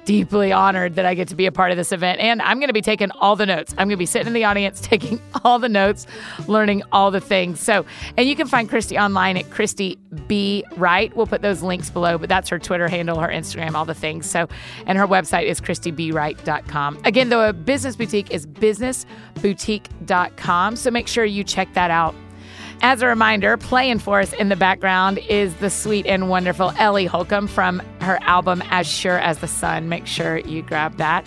deeply 0.10 0.52
honored 0.52 0.96
that 0.96 1.06
I 1.06 1.14
get 1.14 1.28
to 1.28 1.36
be 1.36 1.46
a 1.46 1.52
part 1.52 1.70
of 1.70 1.78
this 1.78 1.92
event. 1.92 2.20
And 2.20 2.42
I'm 2.42 2.58
going 2.58 2.70
to 2.70 2.74
be 2.74 2.82
taking 2.82 3.12
all 3.12 3.36
the 3.36 3.46
notes. 3.46 3.74
I'm 3.74 3.88
going 3.88 3.90
to 3.90 3.98
be 3.98 4.08
sitting 4.08 4.26
in 4.26 4.34
the 4.34 4.44
audience 4.44 4.82
taking 4.82 5.22
all 5.44 5.60
the 5.60 5.70
notes, 5.70 6.08
learning 6.48 6.82
all 6.92 7.12
the 7.12 7.22
things. 7.22 7.60
So, 7.60 7.86
and 8.18 8.28
you 8.28 8.36
can 8.36 8.48
find 8.48 8.68
Christy 8.68 8.98
online 8.98 9.38
at 9.38 9.52
Christy 9.52 10.00
B 10.26 10.66
Wright. 10.78 11.16
We'll 11.16 11.28
put 11.28 11.44
those 11.44 11.62
links 11.62 11.92
below, 11.92 12.18
but 12.18 12.28
that's 12.28 12.50
her 12.50 12.58
Twitter 12.58 12.88
handle, 12.88 13.20
her 13.20 13.28
Instagram, 13.28 13.76
all 13.76 13.86
the 13.86 13.94
things. 13.94 14.28
So, 14.28 14.50
and 14.88 14.98
her 14.98 15.06
website 15.06 15.46
is 15.46 15.62
ChristyBWright.com. 15.62 17.02
Again, 17.06 17.30
the 17.30 17.56
business 17.66 17.96
boutique 17.96 18.32
is 18.32 18.48
businessboutique.com. 18.48 20.76
So 20.76 20.90
make 20.90 21.08
sure 21.08 21.24
you 21.24 21.44
check 21.44 21.72
that 21.76 21.92
out 21.92 22.16
as 22.82 23.02
a 23.02 23.08
reminder, 23.08 23.58
playing 23.58 24.00
for 24.00 24.20
us 24.20 24.34
in 24.34 24.50
the 24.50 24.56
background 24.56 25.18
is 25.30 25.54
the 25.56 25.70
sweet 25.70 26.06
and 26.06 26.30
wonderful 26.30 26.74
Ellie 26.78 27.06
Holcomb 27.06 27.48
from 27.48 27.82
her 28.02 28.18
album 28.22 28.64
As 28.70 28.88
Sure 28.88 29.20
as 29.20 29.40
the 29.40 29.48
Sun. 29.48 29.90
Make 29.90 30.06
sure 30.08 30.38
you 30.40 30.62
grab 30.62 30.98
that. 30.98 31.26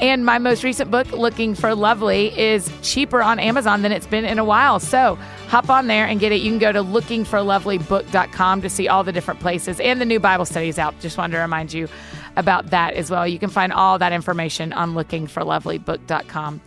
And 0.00 0.26
my 0.26 0.38
most 0.38 0.62
recent 0.62 0.90
book, 0.90 1.10
Looking 1.12 1.54
for 1.54 1.74
Lovely, 1.74 2.38
is 2.38 2.70
cheaper 2.82 3.22
on 3.22 3.38
Amazon 3.38 3.80
than 3.80 3.92
it's 3.92 4.06
been 4.06 4.26
in 4.26 4.38
a 4.38 4.44
while. 4.44 4.78
So 4.78 5.16
hop 5.48 5.70
on 5.70 5.86
there 5.86 6.06
and 6.06 6.20
get 6.20 6.32
it. 6.32 6.42
You 6.42 6.50
can 6.50 6.58
go 6.58 6.72
to 6.72 6.82
lookingforlovelybook.com 6.82 8.62
to 8.62 8.68
see 8.68 8.88
all 8.88 9.04
the 9.04 9.12
different 9.12 9.40
places 9.40 9.80
and 9.80 10.00
the 10.00 10.04
new 10.04 10.20
Bible 10.20 10.44
studies 10.44 10.78
out. 10.78 10.98
Just 11.00 11.16
wanted 11.16 11.36
to 11.36 11.40
remind 11.40 11.72
you 11.72 11.88
about 12.36 12.70
that 12.70 12.92
as 12.92 13.10
well. 13.10 13.26
You 13.26 13.38
can 13.38 13.48
find 13.48 13.72
all 13.72 13.98
that 13.98 14.12
information 14.12 14.74
on 14.74 14.92
lookingforlovelybook.com. 14.92 16.60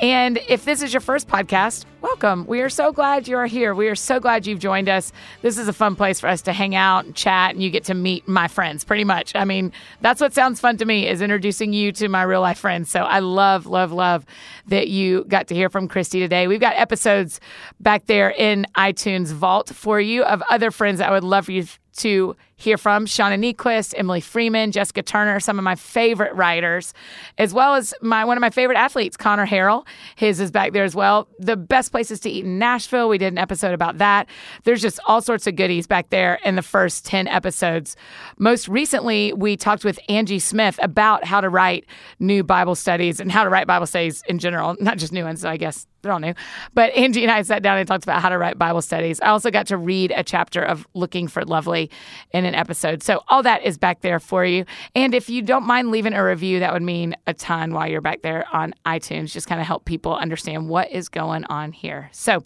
And 0.00 0.40
if 0.48 0.64
this 0.64 0.82
is 0.82 0.92
your 0.92 1.00
first 1.00 1.28
podcast, 1.28 1.84
welcome. 2.00 2.46
We 2.46 2.62
are 2.62 2.68
so 2.68 2.92
glad 2.92 3.28
you 3.28 3.36
are 3.36 3.46
here. 3.46 3.74
We 3.74 3.88
are 3.88 3.94
so 3.94 4.18
glad 4.18 4.44
you've 4.44 4.58
joined 4.58 4.88
us. 4.88 5.12
This 5.40 5.56
is 5.56 5.68
a 5.68 5.72
fun 5.72 5.94
place 5.94 6.18
for 6.18 6.26
us 6.26 6.42
to 6.42 6.52
hang 6.52 6.74
out 6.74 7.04
and 7.04 7.14
chat, 7.14 7.52
and 7.52 7.62
you 7.62 7.70
get 7.70 7.84
to 7.84 7.94
meet 7.94 8.26
my 8.26 8.48
friends 8.48 8.82
pretty 8.82 9.04
much. 9.04 9.36
I 9.36 9.44
mean, 9.44 9.72
that's 10.00 10.20
what 10.20 10.34
sounds 10.34 10.58
fun 10.58 10.78
to 10.78 10.84
me 10.84 11.06
is 11.06 11.22
introducing 11.22 11.72
you 11.72 11.92
to 11.92 12.08
my 12.08 12.24
real 12.24 12.40
life 12.40 12.58
friends. 12.58 12.90
So 12.90 13.02
I 13.02 13.20
love, 13.20 13.66
love, 13.66 13.92
love 13.92 14.26
that 14.66 14.88
you 14.88 15.24
got 15.24 15.46
to 15.48 15.54
hear 15.54 15.70
from 15.70 15.86
Christy 15.86 16.18
today. 16.18 16.48
We've 16.48 16.60
got 16.60 16.76
episodes 16.76 17.38
back 17.78 18.06
there 18.06 18.30
in 18.30 18.66
iTunes 18.76 19.32
Vault 19.32 19.70
for 19.70 20.00
you 20.00 20.24
of 20.24 20.42
other 20.50 20.72
friends 20.72 21.00
I 21.00 21.10
would 21.10 21.24
love 21.24 21.46
for 21.46 21.52
you 21.52 21.66
to 21.98 22.34
hear 22.64 22.78
from 22.78 23.06
Shauna 23.06 23.38
Niequist, 23.38 23.94
Emily 23.96 24.20
Freeman, 24.20 24.72
Jessica 24.72 25.02
Turner, 25.02 25.38
some 25.38 25.58
of 25.58 25.64
my 25.64 25.74
favorite 25.74 26.34
writers, 26.34 26.94
as 27.38 27.52
well 27.52 27.74
as 27.74 27.94
my 28.00 28.24
one 28.24 28.36
of 28.36 28.40
my 28.40 28.50
favorite 28.50 28.76
athletes, 28.76 29.16
Connor 29.16 29.46
Harrell. 29.46 29.86
His 30.16 30.40
is 30.40 30.50
back 30.50 30.72
there 30.72 30.84
as 30.84 30.94
well. 30.94 31.28
The 31.38 31.56
best 31.56 31.92
places 31.92 32.20
to 32.20 32.30
eat 32.30 32.44
in 32.44 32.58
Nashville. 32.58 33.08
We 33.08 33.18
did 33.18 33.32
an 33.32 33.38
episode 33.38 33.74
about 33.74 33.98
that. 33.98 34.28
There's 34.64 34.82
just 34.82 34.98
all 35.06 35.20
sorts 35.20 35.46
of 35.46 35.56
goodies 35.56 35.86
back 35.86 36.10
there 36.10 36.38
in 36.44 36.56
the 36.56 36.62
first 36.62 37.04
10 37.04 37.28
episodes. 37.28 37.96
Most 38.38 38.66
recently, 38.66 39.32
we 39.34 39.56
talked 39.56 39.84
with 39.84 39.98
Angie 40.08 40.38
Smith 40.38 40.78
about 40.82 41.24
how 41.24 41.40
to 41.40 41.48
write 41.48 41.84
new 42.18 42.42
Bible 42.42 42.74
studies 42.74 43.20
and 43.20 43.30
how 43.30 43.44
to 43.44 43.50
write 43.50 43.66
Bible 43.66 43.86
studies 43.86 44.22
in 44.26 44.38
general, 44.38 44.76
not 44.80 44.98
just 44.98 45.12
new 45.12 45.24
ones, 45.24 45.44
I 45.44 45.56
guess 45.56 45.86
they're 46.04 46.12
all 46.12 46.20
new. 46.20 46.34
But 46.72 46.92
Angie 46.96 47.22
and 47.22 47.32
I 47.32 47.42
sat 47.42 47.62
down 47.62 47.78
and 47.78 47.88
talked 47.88 48.04
about 48.04 48.22
how 48.22 48.28
to 48.28 48.38
write 48.38 48.58
Bible 48.58 48.82
studies. 48.82 49.20
I 49.20 49.28
also 49.28 49.50
got 49.50 49.66
to 49.68 49.76
read 49.76 50.12
a 50.14 50.22
chapter 50.22 50.62
of 50.62 50.86
Looking 50.94 51.26
for 51.26 51.44
Lovely 51.44 51.90
in 52.30 52.44
an 52.44 52.54
episode. 52.54 53.02
So 53.02 53.22
all 53.28 53.42
that 53.42 53.62
is 53.62 53.76
back 53.76 54.02
there 54.02 54.20
for 54.20 54.44
you. 54.44 54.64
And 54.94 55.14
if 55.14 55.28
you 55.28 55.42
don't 55.42 55.66
mind 55.66 55.90
leaving 55.90 56.14
a 56.14 56.24
review, 56.24 56.60
that 56.60 56.72
would 56.72 56.82
mean 56.82 57.16
a 57.26 57.34
ton 57.34 57.74
while 57.74 57.88
you're 57.88 58.00
back 58.00 58.22
there 58.22 58.44
on 58.52 58.74
iTunes. 58.86 59.32
Just 59.32 59.48
kind 59.48 59.60
of 59.60 59.66
help 59.66 59.84
people 59.84 60.14
understand 60.14 60.68
what 60.68 60.90
is 60.90 61.08
going 61.08 61.44
on 61.46 61.72
here. 61.72 62.08
So 62.12 62.44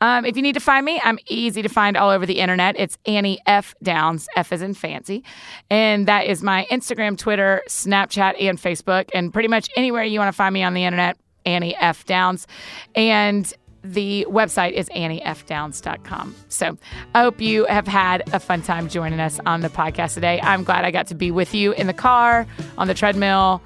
um, 0.00 0.24
if 0.24 0.36
you 0.36 0.42
need 0.42 0.54
to 0.54 0.60
find 0.60 0.84
me, 0.86 1.00
I'm 1.02 1.18
easy 1.28 1.62
to 1.62 1.68
find 1.68 1.96
all 1.96 2.10
over 2.10 2.26
the 2.26 2.38
internet. 2.38 2.76
It's 2.78 2.98
Annie 3.06 3.40
F 3.46 3.74
Downs, 3.82 4.28
F 4.36 4.52
is 4.52 4.62
in 4.62 4.74
fancy. 4.74 5.24
And 5.70 6.06
that 6.06 6.26
is 6.26 6.42
my 6.42 6.66
Instagram, 6.70 7.16
Twitter, 7.16 7.62
Snapchat, 7.68 8.40
and 8.40 8.58
Facebook. 8.58 9.08
And 9.14 9.32
pretty 9.32 9.48
much 9.48 9.70
anywhere 9.76 10.04
you 10.04 10.18
want 10.18 10.28
to 10.28 10.36
find 10.36 10.52
me 10.52 10.62
on 10.62 10.74
the 10.74 10.84
internet, 10.84 11.16
Annie 11.44 11.76
F. 11.76 12.04
Downs. 12.06 12.46
And 12.94 13.52
the 13.82 14.26
website 14.28 14.72
is 14.72 14.88
anniefdowns.com. 14.90 16.34
So 16.48 16.76
I 17.14 17.22
hope 17.22 17.40
you 17.40 17.64
have 17.66 17.86
had 17.86 18.22
a 18.34 18.40
fun 18.40 18.62
time 18.62 18.88
joining 18.88 19.20
us 19.20 19.40
on 19.46 19.60
the 19.60 19.68
podcast 19.68 20.14
today. 20.14 20.40
I'm 20.42 20.64
glad 20.64 20.84
I 20.84 20.90
got 20.90 21.06
to 21.08 21.14
be 21.14 21.30
with 21.30 21.54
you 21.54 21.72
in 21.72 21.86
the 21.86 21.94
car, 21.94 22.46
on 22.76 22.88
the 22.88 22.94
treadmill, 22.94 23.62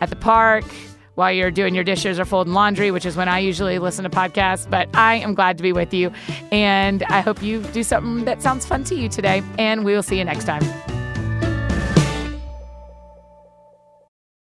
at 0.00 0.10
the 0.10 0.16
park, 0.16 0.64
while 1.14 1.32
you're 1.32 1.50
doing 1.50 1.74
your 1.74 1.84
dishes 1.84 2.20
or 2.20 2.24
folding 2.24 2.52
laundry, 2.52 2.90
which 2.90 3.06
is 3.06 3.16
when 3.16 3.28
I 3.28 3.38
usually 3.38 3.78
listen 3.78 4.04
to 4.04 4.10
podcasts. 4.10 4.68
But 4.70 4.88
I 4.94 5.16
am 5.16 5.34
glad 5.34 5.56
to 5.56 5.62
be 5.62 5.72
with 5.72 5.92
you. 5.92 6.12
And 6.52 7.02
I 7.04 7.20
hope 7.20 7.42
you 7.42 7.62
do 7.62 7.82
something 7.82 8.24
that 8.26 8.42
sounds 8.42 8.66
fun 8.66 8.84
to 8.84 8.94
you 8.94 9.08
today. 9.08 9.42
And 9.58 9.84
we 9.84 9.94
will 9.94 10.02
see 10.02 10.18
you 10.18 10.24
next 10.24 10.44
time. 10.44 10.95